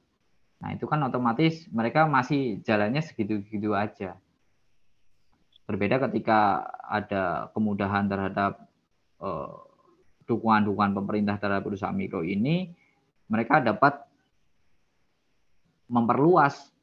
[0.57, 4.17] Nah, itu kan otomatis mereka masih jalannya segitu-gitu aja.
[5.69, 8.65] Berbeda ketika ada kemudahan terhadap
[9.21, 9.55] eh,
[10.25, 12.73] dukungan-dukungan pemerintah terhadap perusahaan mikro ini,
[13.29, 14.01] mereka dapat
[15.87, 16.73] memperluas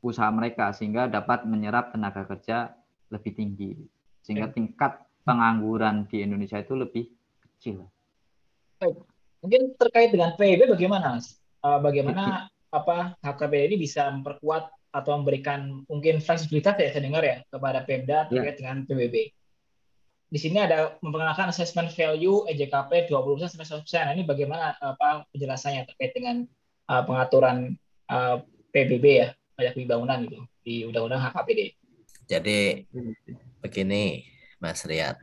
[0.00, 2.72] usaha mereka sehingga dapat menyerap tenaga kerja
[3.12, 3.70] lebih tinggi.
[4.24, 7.04] Sehingga tingkat pengangguran di Indonesia itu lebih
[7.44, 7.84] kecil.
[8.80, 8.96] Baik.
[9.40, 11.20] Mungkin terkait dengan PIB bagaimana?
[11.60, 17.36] Uh, bagaimana apa HKP ini bisa memperkuat atau memberikan mungkin fleksibilitas ya saya dengar ya
[17.46, 18.28] kepada Pemda ya.
[18.28, 18.58] terkait yeah.
[18.58, 19.16] dengan PBB.
[20.30, 24.06] Di sini ada memperkenalkan assessment value EJKP 20% sampai 100%.
[24.06, 26.46] Nah, ini bagaimana apa penjelasannya terkait dengan
[26.86, 27.74] uh, pengaturan
[28.06, 28.38] uh,
[28.70, 29.28] PBB ya,
[29.60, 31.60] pajak bangunan gitu di Undang-Undang HKPD.
[32.24, 32.58] Jadi
[33.60, 34.24] begini
[34.56, 35.20] Mas Riyad.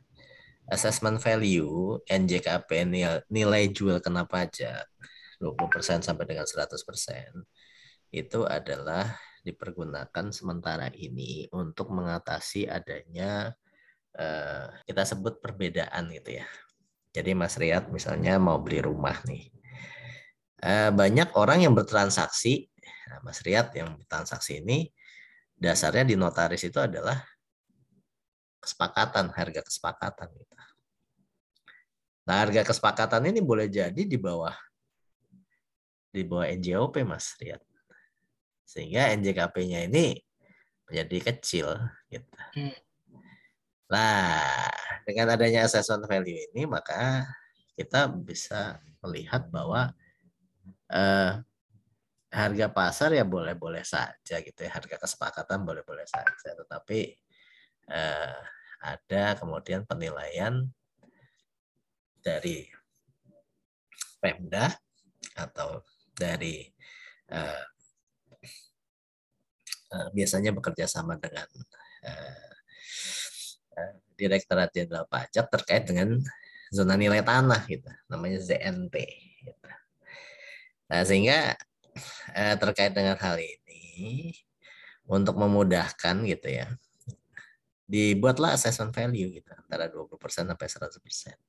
[0.68, 4.84] Assessment value NJKP nilai, nilai jual kena pajak
[5.40, 6.76] 20% sampai dengan 100%
[8.12, 9.16] itu adalah
[9.48, 13.56] dipergunakan sementara ini untuk mengatasi adanya
[14.12, 16.48] eh, kita sebut perbedaan gitu ya.
[17.16, 19.48] Jadi Mas Riyad misalnya mau beli rumah nih.
[20.58, 22.68] Eh, banyak orang yang bertransaksi,
[23.08, 24.92] nah, Mas Riyad yang bertransaksi ini
[25.58, 27.18] dasarnya di notaris itu adalah
[28.62, 30.56] kesepakatan, harga kesepakatan gitu.
[32.28, 34.54] Nah, harga kesepakatan ini boleh jadi di bawah
[36.12, 37.62] di bawah NJOP Mas lihat
[38.68, 40.20] Sehingga NJKP-nya ini
[40.92, 41.68] menjadi kecil
[42.12, 42.36] gitu.
[42.52, 42.76] Hmm.
[43.88, 44.68] Nah,
[45.08, 47.24] dengan adanya assessment value ini maka
[47.80, 49.96] kita bisa melihat bahwa
[50.92, 51.47] eh,
[52.38, 57.18] harga pasar ya boleh-boleh saja gitu ya, harga kesepakatan boleh-boleh saja, tetapi
[57.90, 58.40] eh,
[58.78, 60.70] ada kemudian penilaian
[62.22, 62.70] dari
[64.22, 64.74] Pemda
[65.38, 65.86] atau
[66.18, 66.66] dari
[67.30, 67.66] uh,
[69.94, 71.46] uh, biasanya bekerja sama dengan
[72.04, 72.52] uh,
[73.78, 76.18] uh, Direktorat Jenderal Pajak terkait dengan
[76.74, 78.96] zona nilai tanah gitu, namanya ZNT.
[79.46, 79.68] Gitu.
[80.90, 81.54] Nah sehingga
[82.34, 84.34] uh, terkait dengan hal ini
[85.08, 86.68] untuk memudahkan gitu ya,
[87.88, 91.40] dibuatlah assessment value gitu antara 20% sampai 100%.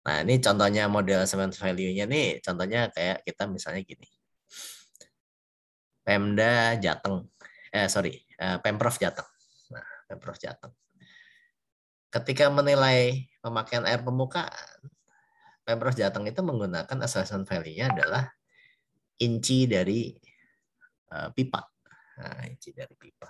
[0.00, 4.08] Nah, ini contohnya model semen value-nya nih, contohnya kayak kita misalnya gini.
[6.00, 7.28] Pemda Jateng,
[7.68, 9.28] eh sorry, eh, Pemprov Jateng.
[9.72, 10.72] Nah, Pemprov Jateng.
[12.10, 14.88] Ketika menilai pemakaian air permukaan,
[15.68, 18.32] Pemprov Jateng itu menggunakan assessment value-nya adalah
[19.20, 20.10] inci dari
[21.12, 21.60] uh, pipa.
[22.20, 23.28] Nah, inci dari pipa.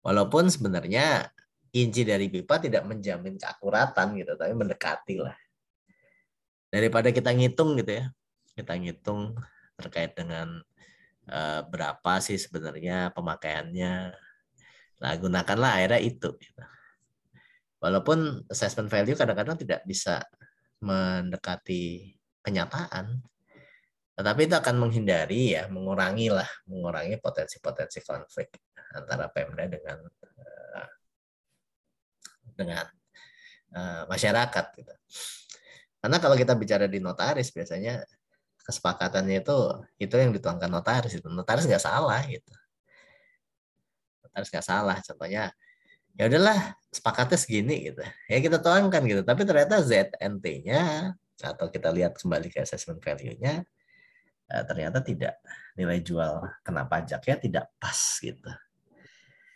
[0.00, 1.28] Walaupun sebenarnya
[1.76, 5.36] inci dari pipa tidak menjamin keakuratan gitu, tapi mendekati lah.
[6.70, 8.06] Daripada kita ngitung gitu ya,
[8.54, 9.34] kita ngitung
[9.80, 10.60] terkait dengan
[11.28, 13.94] uh, berapa sih sebenarnya pemakaiannya.
[15.00, 16.28] Nah, gunakanlah akhirnya itu.
[16.36, 16.62] Gitu.
[17.80, 20.20] Walaupun assessment value kadang-kadang tidak bisa
[20.84, 22.12] mendekati
[22.44, 23.24] kenyataan,
[24.20, 28.52] Tetapi itu akan menghindari ya, mengurangi lah, mengurangi potensi-potensi konflik
[28.92, 30.88] antara Pemda dengan uh,
[32.52, 32.84] dengan
[33.72, 34.92] uh, masyarakat gitu.
[36.04, 38.04] Karena kalau kita bicara di notaris biasanya
[38.60, 39.56] kesepakatannya itu
[39.96, 42.52] itu yang dituangkan notaris itu notaris nggak salah gitu.
[44.28, 45.48] Notaris nggak salah contohnya
[46.20, 48.04] ya udahlah sepakatnya segini gitu.
[48.28, 49.24] Ya kita tuangkan gitu.
[49.24, 53.79] Tapi ternyata ZNT-nya atau kita lihat kembali ke assessment value-nya eh,
[54.66, 55.38] ternyata tidak.
[55.78, 58.50] Nilai jual kena pajaknya tidak pas gitu.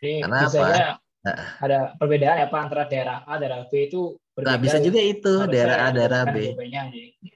[0.01, 0.67] Jadi, karena apa?
[1.65, 5.33] Ada perbedaan ya pak antara daerah A daerah B itu berbeda nah bisa juga itu
[5.49, 6.53] daerah A daerah B.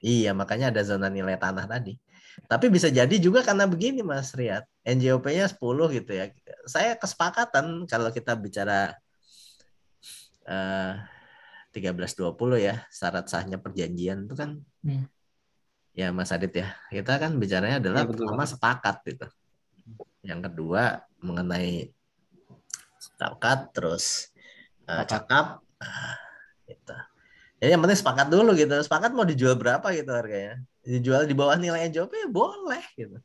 [0.05, 1.97] iya makanya ada zona nilai tanah tadi.
[2.45, 4.63] Tapi bisa jadi juga karena begini Mas Riyad.
[4.85, 6.31] NJOP-nya 10 gitu ya.
[6.63, 8.95] Saya kesepakatan kalau kita bicara
[10.47, 10.93] uh,
[11.73, 15.05] 1320 ya syarat sahnya perjanjian itu kan hmm.
[15.99, 19.27] Ya Mas Adit ya kita kan bicaranya adalah ya, pertama sepakat gitu
[20.23, 21.91] yang kedua mengenai
[22.99, 24.31] sepakat terus
[24.87, 26.15] uh, cakap uh,
[26.67, 26.95] gitu.
[27.59, 28.71] Jadi yang penting sepakat dulu gitu.
[28.79, 30.63] Sepakat mau dijual berapa gitu harganya.
[30.83, 33.19] Dijual di bawah nilai NJOP ya boleh gitu.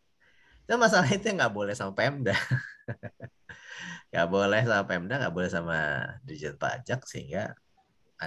[0.67, 2.35] Itu masalah itu nggak boleh sama Pemda.
[4.11, 5.79] nggak boleh sama Pemda, nggak boleh sama
[6.27, 7.55] Dirjen Pajak sehingga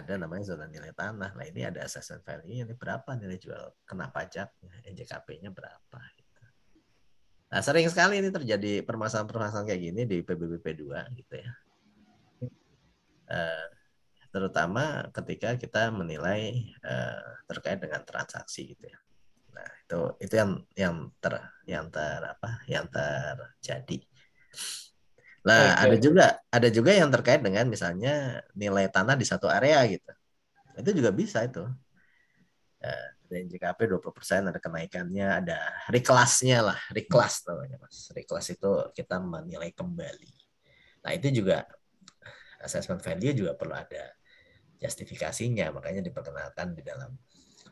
[0.04, 1.34] ada namanya zona nilai tanah.
[1.34, 4.54] Nah ini ada assessment value ini berapa nilai jual kena pajak,
[4.86, 6.00] NJKP-nya berapa.
[6.14, 6.44] Gitu.
[7.48, 11.52] Nah sering sekali ini terjadi permasalahan-permasalahan kayak gini di PBBP 2 gitu ya.
[13.28, 13.68] Uh,
[14.32, 19.00] terutama ketika kita menilai uh, terkait dengan transaksi gitu ya.
[19.58, 21.34] Nah, itu itu yang yang ter
[21.66, 22.62] yang ter apa?
[22.70, 24.00] yang terjadi.
[25.48, 25.84] Nah, okay.
[25.88, 30.12] ada juga ada juga yang terkait dengan misalnya nilai tanah di satu area gitu.
[30.76, 31.64] Itu juga bisa itu.
[32.84, 35.60] Uh, ada NJKP 20%, ada kenaikannya, ada
[35.92, 38.08] reclassnya lah, reclass namanya Mas.
[38.16, 40.32] Reclass itu kita menilai kembali.
[41.04, 41.68] Nah, itu juga
[42.64, 44.16] assessment value juga perlu ada
[44.78, 47.10] justifikasinya makanya diperkenalkan di dalam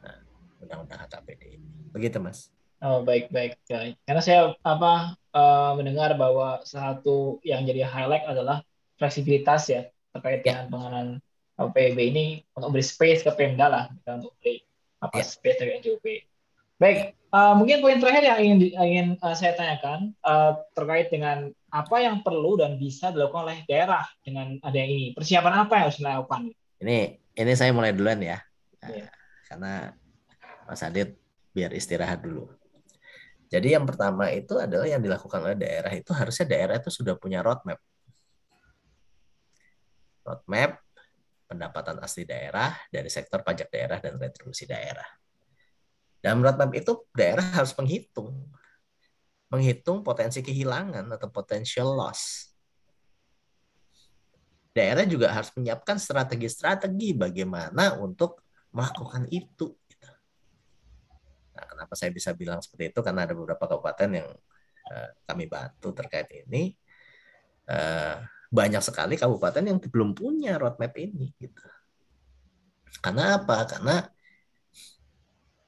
[0.01, 0.21] uh,
[0.61, 2.49] undang-undang HKPD ini begitu mas
[2.83, 3.93] oh baik baik ya.
[4.03, 8.65] karena saya apa uh, mendengar bahwa satu yang jadi highlight adalah
[8.99, 9.81] fleksibilitas ya
[10.15, 10.63] terkait ya.
[10.63, 11.09] dengan pengenalan
[11.55, 14.59] PB ini untuk beri space ke Pemda lah untuk beri
[14.99, 15.23] apa ya.
[15.23, 16.05] space dari NJOP
[16.75, 22.03] baik uh, mungkin poin terakhir yang ingin ingin uh, saya tanyakan uh, terkait dengan apa
[22.03, 25.99] yang perlu dan bisa dilakukan oleh daerah dengan ada yang ini persiapan apa yang harus
[26.03, 26.41] dilakukan
[26.83, 28.39] ini ini saya mulai duluan ya.
[28.83, 29.11] Yeah.
[29.47, 29.91] Karena
[30.65, 31.19] Mas Adit
[31.51, 32.47] biar istirahat dulu.
[33.45, 37.45] Jadi yang pertama itu adalah yang dilakukan oleh daerah itu harusnya daerah itu sudah punya
[37.45, 37.77] roadmap.
[40.25, 40.81] Roadmap
[41.45, 45.05] pendapatan asli daerah dari sektor pajak daerah dan retribusi daerah.
[46.19, 48.33] Dalam roadmap itu daerah harus menghitung
[49.45, 52.55] menghitung potensi kehilangan atau potential loss
[54.75, 58.43] daerah juga harus menyiapkan strategi-strategi bagaimana untuk
[58.75, 59.71] melakukan itu.
[61.55, 62.99] Nah, kenapa saya bisa bilang seperti itu?
[62.99, 64.27] Karena ada beberapa kabupaten yang
[64.91, 66.75] uh, kami bantu terkait ini.
[67.65, 71.31] Uh, banyak sekali kabupaten yang belum punya roadmap ini.
[71.39, 71.63] Gitu.
[72.99, 73.65] Karena apa?
[73.67, 74.03] Karena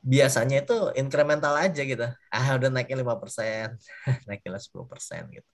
[0.03, 2.07] biasanya itu incremental aja gitu.
[2.31, 3.75] Ah udah naiknya 5%,
[4.27, 5.49] naiknya 10% gitu.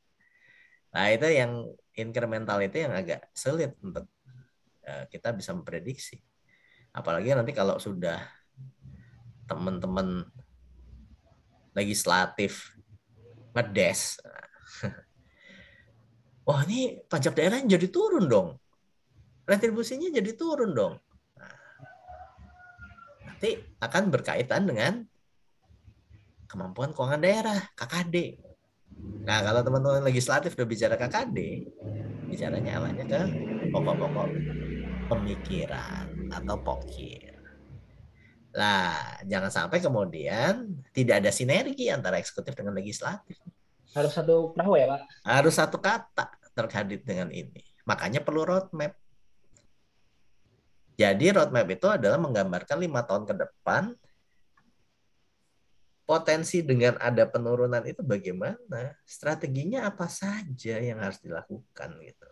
[0.94, 4.06] Nah, itu yang incremental itu yang agak sulit untuk
[4.86, 6.22] uh, kita bisa memprediksi.
[6.94, 8.22] Apalagi nanti kalau sudah
[9.54, 10.26] teman-teman
[11.78, 12.74] legislatif
[13.54, 14.18] ngedes.
[16.48, 18.58] Wah, ini pajak daerah jadi turun dong.
[19.44, 20.94] Retribusinya jadi turun dong.
[21.38, 21.56] Nah,
[23.28, 24.94] nanti akan berkaitan dengan
[26.48, 28.40] kemampuan keuangan daerah, KKD.
[29.26, 31.38] Nah, kalau teman-teman legislatif udah bicara KKD,
[32.30, 33.22] bicaranya awalnya ke
[33.74, 34.30] pokok-pokok
[35.10, 37.33] pemikiran atau pokir.
[38.54, 43.38] Lah, jangan sampai kemudian tidak ada sinergi antara eksekutif dengan legislatif.
[43.98, 45.02] Harus satu perahu ya, Pak?
[45.26, 47.66] Harus satu kata terkait dengan ini.
[47.90, 48.94] Makanya perlu roadmap.
[50.94, 53.98] Jadi roadmap itu adalah menggambarkan lima tahun ke depan
[56.06, 58.94] potensi dengan ada penurunan itu bagaimana?
[59.02, 62.30] Strateginya apa saja yang harus dilakukan gitu.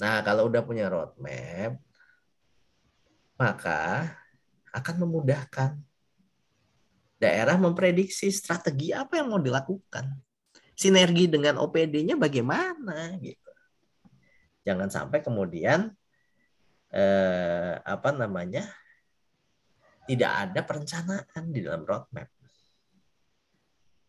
[0.00, 1.76] Nah, kalau udah punya roadmap,
[3.34, 4.10] maka
[4.74, 5.78] akan memudahkan
[7.18, 10.10] daerah memprediksi strategi apa yang mau dilakukan.
[10.74, 13.50] Sinergi dengan OPD-nya bagaimana gitu.
[14.66, 15.94] Jangan sampai kemudian
[16.90, 18.66] eh, apa namanya?
[20.04, 22.28] tidak ada perencanaan di dalam roadmap.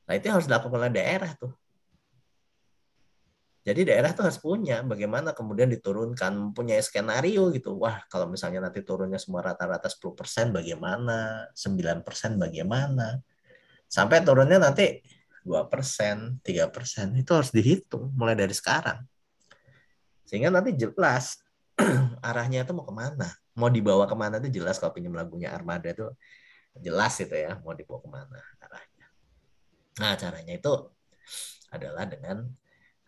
[0.05, 1.55] Nah itu harus dilakukan oleh daerah tuh.
[3.65, 7.81] Jadi daerah tuh harus punya bagaimana kemudian diturunkan, punya skenario gitu.
[7.81, 13.17] Wah, kalau misalnya nanti turunnya semua rata-rata 10% bagaimana, 9% bagaimana.
[13.89, 15.01] Sampai turunnya nanti
[15.41, 17.17] 2%, 3%.
[17.17, 19.01] Itu harus dihitung mulai dari sekarang.
[20.29, 21.41] Sehingga nanti jelas
[22.29, 23.33] arahnya itu mau ke mana.
[23.57, 26.05] Mau dibawa ke mana itu jelas kalau pinjam lagunya Armada itu
[26.77, 29.05] jelas itu ya mau dibawa ke mana arahnya.
[30.05, 30.73] Nah caranya itu
[31.73, 32.45] adalah dengan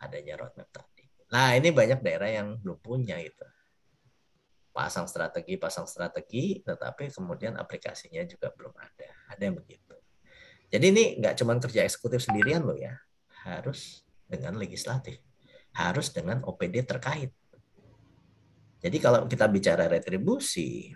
[0.01, 1.05] adanya roadmap tadi.
[1.27, 3.43] Nah, ini banyak daerah yang belum punya itu.
[4.71, 9.09] Pasang strategi, pasang strategi, tetapi kemudian aplikasinya juga belum ada.
[9.33, 9.95] Ada yang begitu.
[10.67, 12.93] Jadi ini nggak cuma kerja eksekutif sendirian loh ya.
[13.47, 15.19] Harus dengan legislatif.
[15.73, 17.31] Harus dengan OPD terkait.
[18.77, 20.93] Jadi kalau kita bicara retribusi,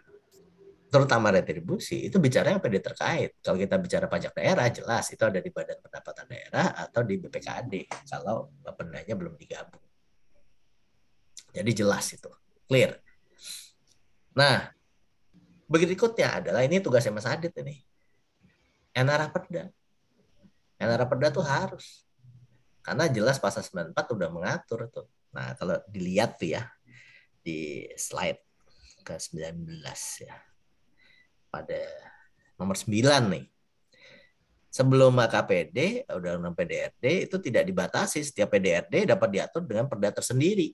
[0.91, 3.39] terutama retribusi itu bicara yang PD terkait.
[3.39, 7.87] Kalau kita bicara pajak daerah jelas itu ada di Badan Pendapatan Daerah atau di BPKD
[8.11, 9.79] kalau bapendanya belum digabung.
[11.55, 12.27] Jadi jelas itu,
[12.67, 12.99] clear.
[14.35, 14.67] Nah,
[15.71, 17.79] berikutnya adalah ini tugasnya Mas Adit ini.
[18.91, 19.71] Enara Perda.
[20.75, 22.03] Enara Perda tuh harus.
[22.83, 25.07] Karena jelas pasal 94 udah mengatur tuh.
[25.31, 26.67] Nah, kalau dilihat tuh ya
[27.39, 28.43] di slide
[29.03, 29.83] ke 19
[30.27, 30.50] ya
[31.51, 31.77] pada
[32.55, 32.87] nomor 9
[33.27, 33.45] nih.
[34.71, 38.23] Sebelum KPD, Undang-Undang PDRD itu tidak dibatasi.
[38.23, 40.71] Setiap PDRD dapat diatur dengan perda tersendiri.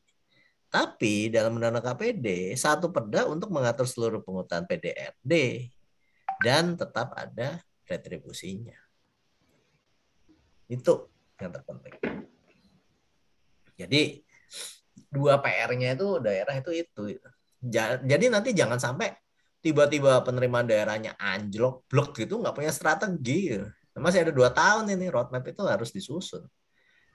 [0.70, 5.66] Tapi dalam Undang-Undang KPD, satu perda untuk mengatur seluruh penghutan PDRD
[6.46, 7.58] dan tetap ada
[7.90, 8.78] retribusinya.
[10.70, 11.10] Itu
[11.42, 11.98] yang terpenting.
[13.82, 14.22] Jadi
[15.10, 17.18] dua PR-nya itu daerah itu itu.
[18.06, 19.10] Jadi nanti jangan sampai
[19.68, 23.60] tiba-tiba penerimaan daerahnya anjlok blok gitu nggak punya strategi.
[24.00, 26.48] Masih ada dua tahun ini roadmap itu harus disusun.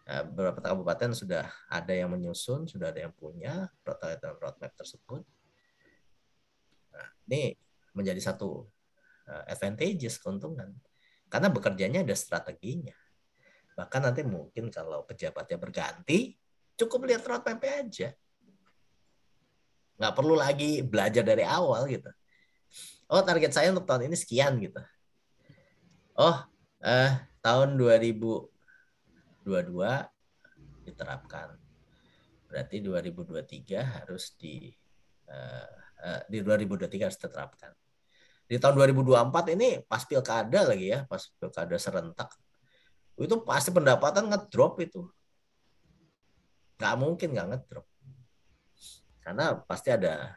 [0.03, 3.71] Nah, beberapa kabupaten sudah ada yang menyusun sudah ada yang punya
[4.37, 5.25] roadmap tersebut.
[6.93, 7.57] Nah, ini
[7.97, 8.69] menjadi satu
[9.31, 10.69] uh, advantages keuntungan.
[11.33, 12.99] Karena bekerjanya ada strateginya.
[13.73, 16.37] Bahkan nanti mungkin kalau pejabatnya berganti
[16.77, 18.13] cukup lihat roadmap aja.
[19.97, 22.13] Nggak perlu lagi belajar dari awal gitu
[23.13, 24.81] oh target saya untuk tahun ini sekian gitu.
[26.17, 26.37] Oh,
[26.81, 27.13] eh,
[27.45, 28.49] tahun 2022
[30.89, 31.61] diterapkan.
[32.49, 34.73] Berarti 2023 harus di
[35.29, 35.73] eh,
[36.09, 37.73] eh, di 2023 harus diterapkan.
[38.49, 42.33] Di tahun 2024 ini pas pilkada lagi ya, pas pilkada serentak.
[43.17, 45.05] Itu pasti pendapatan ngedrop itu.
[46.81, 47.87] Nggak mungkin nggak ngedrop.
[49.23, 50.35] Karena pasti ada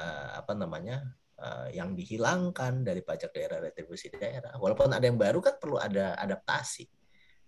[0.00, 1.04] uh, apa namanya
[1.44, 4.56] uh, yang dihilangkan dari pajak daerah retribusi daerah.
[4.56, 6.88] Walaupun ada yang baru kan perlu ada adaptasi.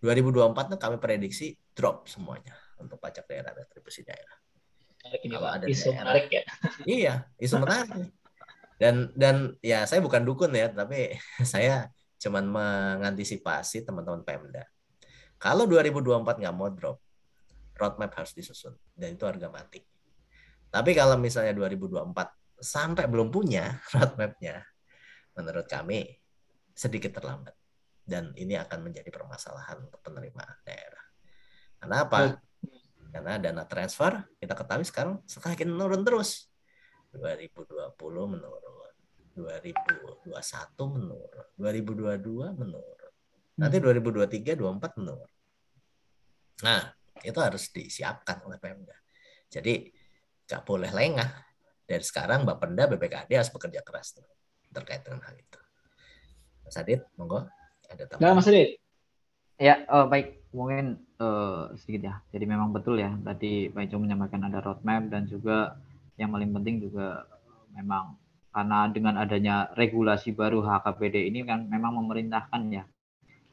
[0.05, 4.37] 2024 tuh kami prediksi drop semuanya untuk pajak daerah retribusi daerah.
[5.07, 6.45] Ini Kalau ada isu daerah, menarik ya.
[7.01, 8.13] Iya, isu menarik.
[8.77, 11.17] Dan dan ya saya bukan dukun ya, tapi
[11.53, 11.89] saya
[12.21, 14.69] cuman mengantisipasi teman-teman Pemda.
[15.41, 17.01] Kalau 2024 nggak mau drop,
[17.77, 19.85] roadmap harus disusun dan itu harga mati.
[20.73, 24.65] Tapi kalau misalnya 2024 sampai belum punya roadmapnya,
[25.37, 26.07] menurut kami
[26.73, 27.55] sedikit terlambat.
[28.07, 31.05] Dan ini akan menjadi permasalahan untuk penerimaan daerah.
[31.83, 32.39] Kenapa?
[33.11, 36.47] Karena dana transfer kita ketahui sekarang semakin menurun terus.
[37.17, 37.97] 2020
[38.37, 38.93] menurun,
[39.35, 40.29] 2021
[40.85, 43.13] menurun, 2022 menurun.
[43.57, 45.33] Nanti 2023, 2024 menurun.
[46.61, 46.93] Nah,
[47.25, 48.97] itu harus disiapkan oleh Pemda.
[49.49, 49.89] Jadi
[50.47, 51.31] nggak boleh lengah
[51.87, 54.27] dari sekarang Bapenda BPKD harus bekerja keras tuh,
[54.75, 55.61] terkait dengan hal itu.
[56.67, 57.47] Mas Adit, monggo
[57.87, 58.35] ada tambahan.
[58.35, 58.83] Mas Adit.
[59.57, 60.43] Ya, oh, baik.
[60.51, 62.15] Mungkin uh, sedikit ya.
[62.35, 63.15] Jadi memang betul ya.
[63.23, 65.79] Tadi Pak Ico menyampaikan ada roadmap dan juga
[66.19, 67.29] yang paling penting juga
[67.77, 68.17] memang
[68.51, 72.89] karena dengan adanya regulasi baru HKPD ini kan memang memerintahkan ya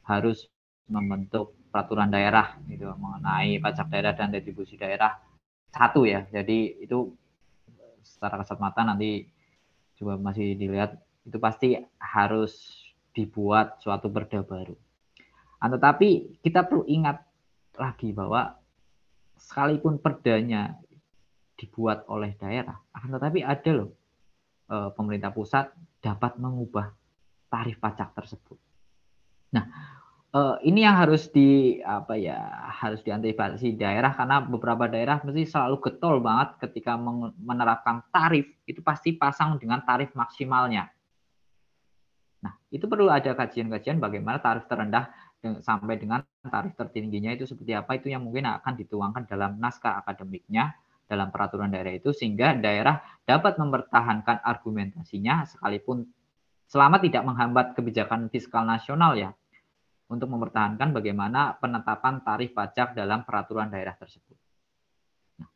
[0.08, 0.48] harus
[0.88, 5.12] membentuk peraturan daerah gitu mengenai pajak daerah dan retribusi daerah
[5.68, 6.24] satu ya.
[6.32, 7.12] Jadi itu
[8.14, 9.26] secara kasat mata nanti
[9.98, 10.94] juga masih dilihat
[11.26, 12.78] itu pasti harus
[13.10, 14.78] dibuat suatu perda baru.
[15.58, 17.24] Nah, tetapi kita perlu ingat
[17.80, 18.54] lagi bahwa
[19.40, 20.76] sekalipun perdanya
[21.56, 23.90] dibuat oleh daerah, akan tetapi ada loh
[24.68, 25.72] eh, pemerintah pusat
[26.04, 26.92] dapat mengubah
[27.48, 28.58] tarif pajak tersebut.
[29.54, 29.64] Nah,
[30.34, 32.36] uh, ini yang harus di apa ya
[32.74, 36.98] harus diantisipasi daerah karena beberapa daerah mesti selalu getol banget ketika
[37.38, 38.50] menerapkan tarif.
[38.66, 40.90] Itu pasti pasang dengan tarif maksimalnya.
[42.44, 45.08] Nah, itu perlu ada kajian-kajian bagaimana tarif terendah
[45.64, 47.96] sampai dengan tarif tertingginya itu seperti apa.
[47.96, 53.60] Itu yang mungkin akan dituangkan dalam naskah akademiknya dalam peraturan daerah itu sehingga daerah dapat
[53.60, 56.08] mempertahankan argumentasinya sekalipun
[56.64, 59.36] selama tidak menghambat kebijakan fiskal nasional ya
[60.08, 64.36] untuk mempertahankan bagaimana penetapan tarif pajak dalam peraturan daerah tersebut.
[65.40, 65.48] Nah,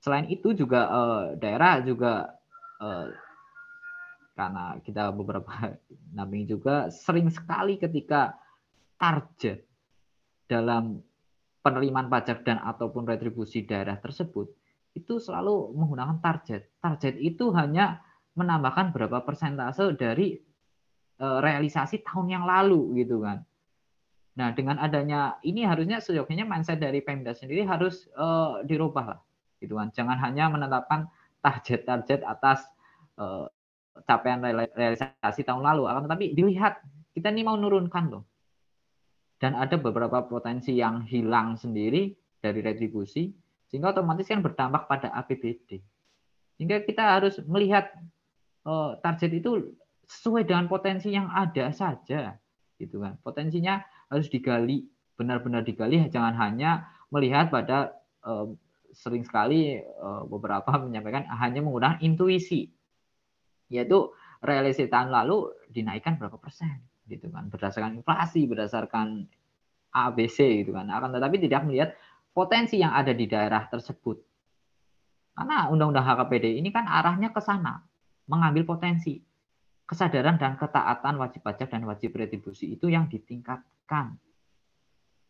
[0.00, 2.28] selain itu juga eh, daerah juga
[2.80, 3.08] eh,
[4.36, 5.52] karena kita beberapa
[6.16, 8.36] namping juga sering sekali ketika
[9.00, 9.64] target
[10.48, 11.00] dalam
[11.60, 14.48] penerimaan pajak dan ataupun retribusi daerah tersebut
[14.96, 16.80] itu selalu menggunakan target.
[16.82, 18.02] Target itu hanya
[18.34, 20.34] menambahkan berapa persentase dari
[21.20, 23.44] e, realisasi tahun yang lalu gitu kan.
[24.38, 29.20] Nah, dengan adanya ini harusnya sejauhnya mindset dari Pemda sendiri harus uh, dirubah lah,
[29.58, 29.90] gitu kan.
[29.90, 31.10] Jangan hanya menetapkan
[31.42, 32.62] target-target atas
[33.18, 33.50] uh,
[34.06, 34.38] capaian
[34.76, 36.78] realisasi tahun lalu, akan tetapi dilihat
[37.12, 38.24] kita ini mau nurunkan loh.
[39.40, 43.32] Dan ada beberapa potensi yang hilang sendiri dari retribusi,
[43.66, 45.80] sehingga otomatis kan berdampak pada APBD.
[46.54, 47.88] Sehingga kita harus melihat
[48.68, 49.74] uh, target itu
[50.06, 52.36] sesuai dengan potensi yang ada saja,
[52.76, 53.16] gitu kan.
[53.24, 53.80] Potensinya
[54.10, 54.84] harus digali,
[55.14, 57.94] benar-benar digali, jangan hanya melihat pada
[58.26, 58.50] uh,
[58.90, 62.68] sering sekali uh, beberapa menyampaikan hanya menggunakan intuisi.
[63.70, 64.10] Yaitu
[64.42, 67.46] realisasi tahun lalu dinaikkan berapa persen gitu kan.
[67.48, 69.30] Berdasarkan inflasi berdasarkan
[69.94, 70.90] ABC gitu kan.
[70.90, 71.94] Akan tetapi tidak melihat
[72.34, 74.18] potensi yang ada di daerah tersebut.
[75.38, 77.78] Karena undang-undang HKPD ini kan arahnya ke sana
[78.26, 79.22] mengambil potensi
[79.90, 84.14] kesadaran dan ketaatan wajib pajak dan wajib retribusi itu yang ditingkatkan.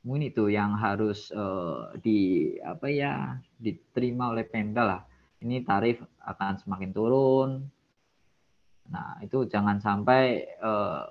[0.04, 5.00] Mungkin itu yang harus uh, di apa ya diterima oleh Pemda lah.
[5.40, 7.50] Ini tarif akan semakin turun.
[8.92, 11.04] Nah, itu jangan sampai eh,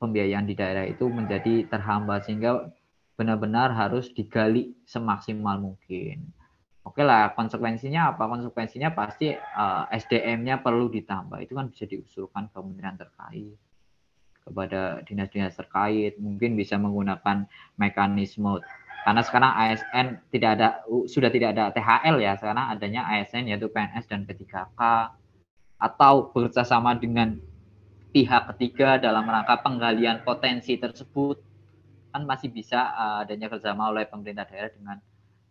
[0.00, 2.72] pembiayaan di daerah itu menjadi terhambat sehingga
[3.14, 6.32] benar-benar harus digali semaksimal mungkin.
[6.80, 8.24] Oke lah, konsekuensinya apa?
[8.24, 11.36] Konsekuensinya pasti uh, eh, SDM-nya perlu ditambah.
[11.44, 13.56] Itu kan bisa diusulkan ke kementerian terkait
[14.40, 16.16] kepada dinas-dinas terkait.
[16.16, 17.44] Mungkin bisa menggunakan
[17.76, 18.64] mekanisme
[19.00, 20.68] karena sekarang ASN tidak ada
[21.08, 22.32] sudah tidak ada THL ya.
[22.40, 24.80] Sekarang adanya ASN yaitu PNS dan P3K
[25.80, 27.40] atau bekerjasama dengan
[28.12, 31.40] pihak ketiga dalam rangka penggalian potensi tersebut
[32.10, 34.98] kan masih bisa uh, adanya kerjasama oleh pemerintah daerah dengan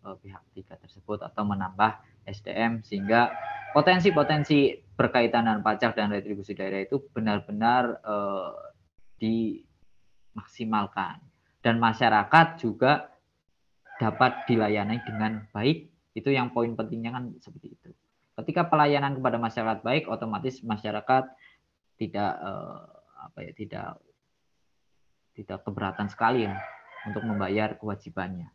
[0.06, 1.98] uh, pihak ketiga tersebut atau menambah
[2.28, 3.32] SDM sehingga
[3.74, 8.54] potensi-potensi berkaitan dengan pajak dan retribusi daerah itu benar-benar uh,
[9.20, 11.20] dimaksimalkan
[11.60, 13.10] dan masyarakat juga
[14.00, 17.92] dapat dilayani dengan baik itu yang poin pentingnya kan seperti itu.
[18.40, 21.28] Ketika pelayanan kepada masyarakat baik, otomatis masyarakat
[22.00, 22.80] tidak eh,
[23.20, 23.88] apa ya tidak
[25.36, 26.56] tidak keberatan sekali ya
[27.04, 28.48] untuk membayar kewajibannya.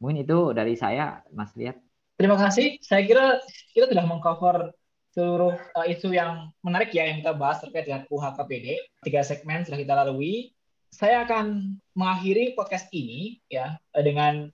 [0.00, 1.76] Mungkin itu dari saya, Mas Liat.
[2.16, 2.80] Terima kasih.
[2.80, 3.40] Saya kira
[3.76, 4.72] kita sudah mengcover
[5.12, 8.66] seluruh uh, isu yang menarik ya yang kita bahas terkait dengan UHKPD.
[9.04, 10.56] Tiga segmen sudah kita lalui.
[10.90, 14.50] Saya akan mengakhiri podcast ini ya dengan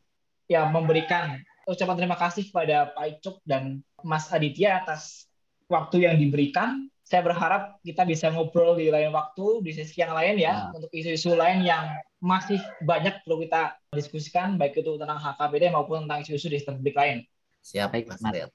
[0.51, 5.27] ya memberikan ucapan terima kasih kepada Pak Icuk dan Mas Aditya atas
[5.67, 6.91] waktu yang diberikan.
[7.07, 10.75] Saya berharap kita bisa ngobrol di lain waktu, di sesi yang lain ya, nah.
[10.75, 11.95] untuk isu-isu lain yang
[12.27, 17.23] masih banyak perlu kita diskusikan, baik itu tentang HKBD maupun tentang isu-isu di publik lain.
[17.63, 18.51] Siap, baik, Mas Adit.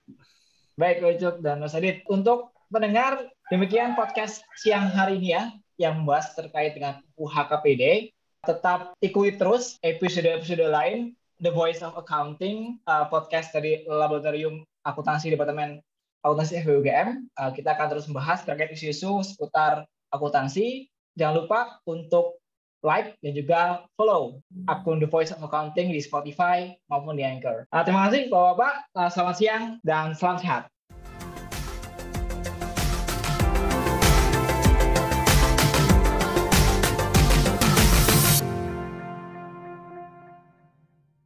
[0.76, 2.04] Baik, Icuk dan Mas Adit.
[2.12, 5.44] Untuk pendengar, demikian podcast siang hari ini ya,
[5.80, 8.12] yang membahas terkait dengan UHKPD.
[8.44, 15.80] Tetap ikuti terus episode-episode lain The Voice of Accounting, uh, podcast dari Laboratorium Akuntansi Departemen
[16.28, 17.32] Akuntansi FBUGM.
[17.40, 20.92] Uh, kita akan terus membahas terkait isu-isu seputar akuntansi.
[21.16, 22.41] Jangan lupa untuk
[22.82, 27.66] like dan juga follow akun The Voice of Accounting di Spotify maupun di Anchor.
[27.70, 30.70] Uh, terima kasih Bapak-Bapak, uh, selamat siang dan salam sehat.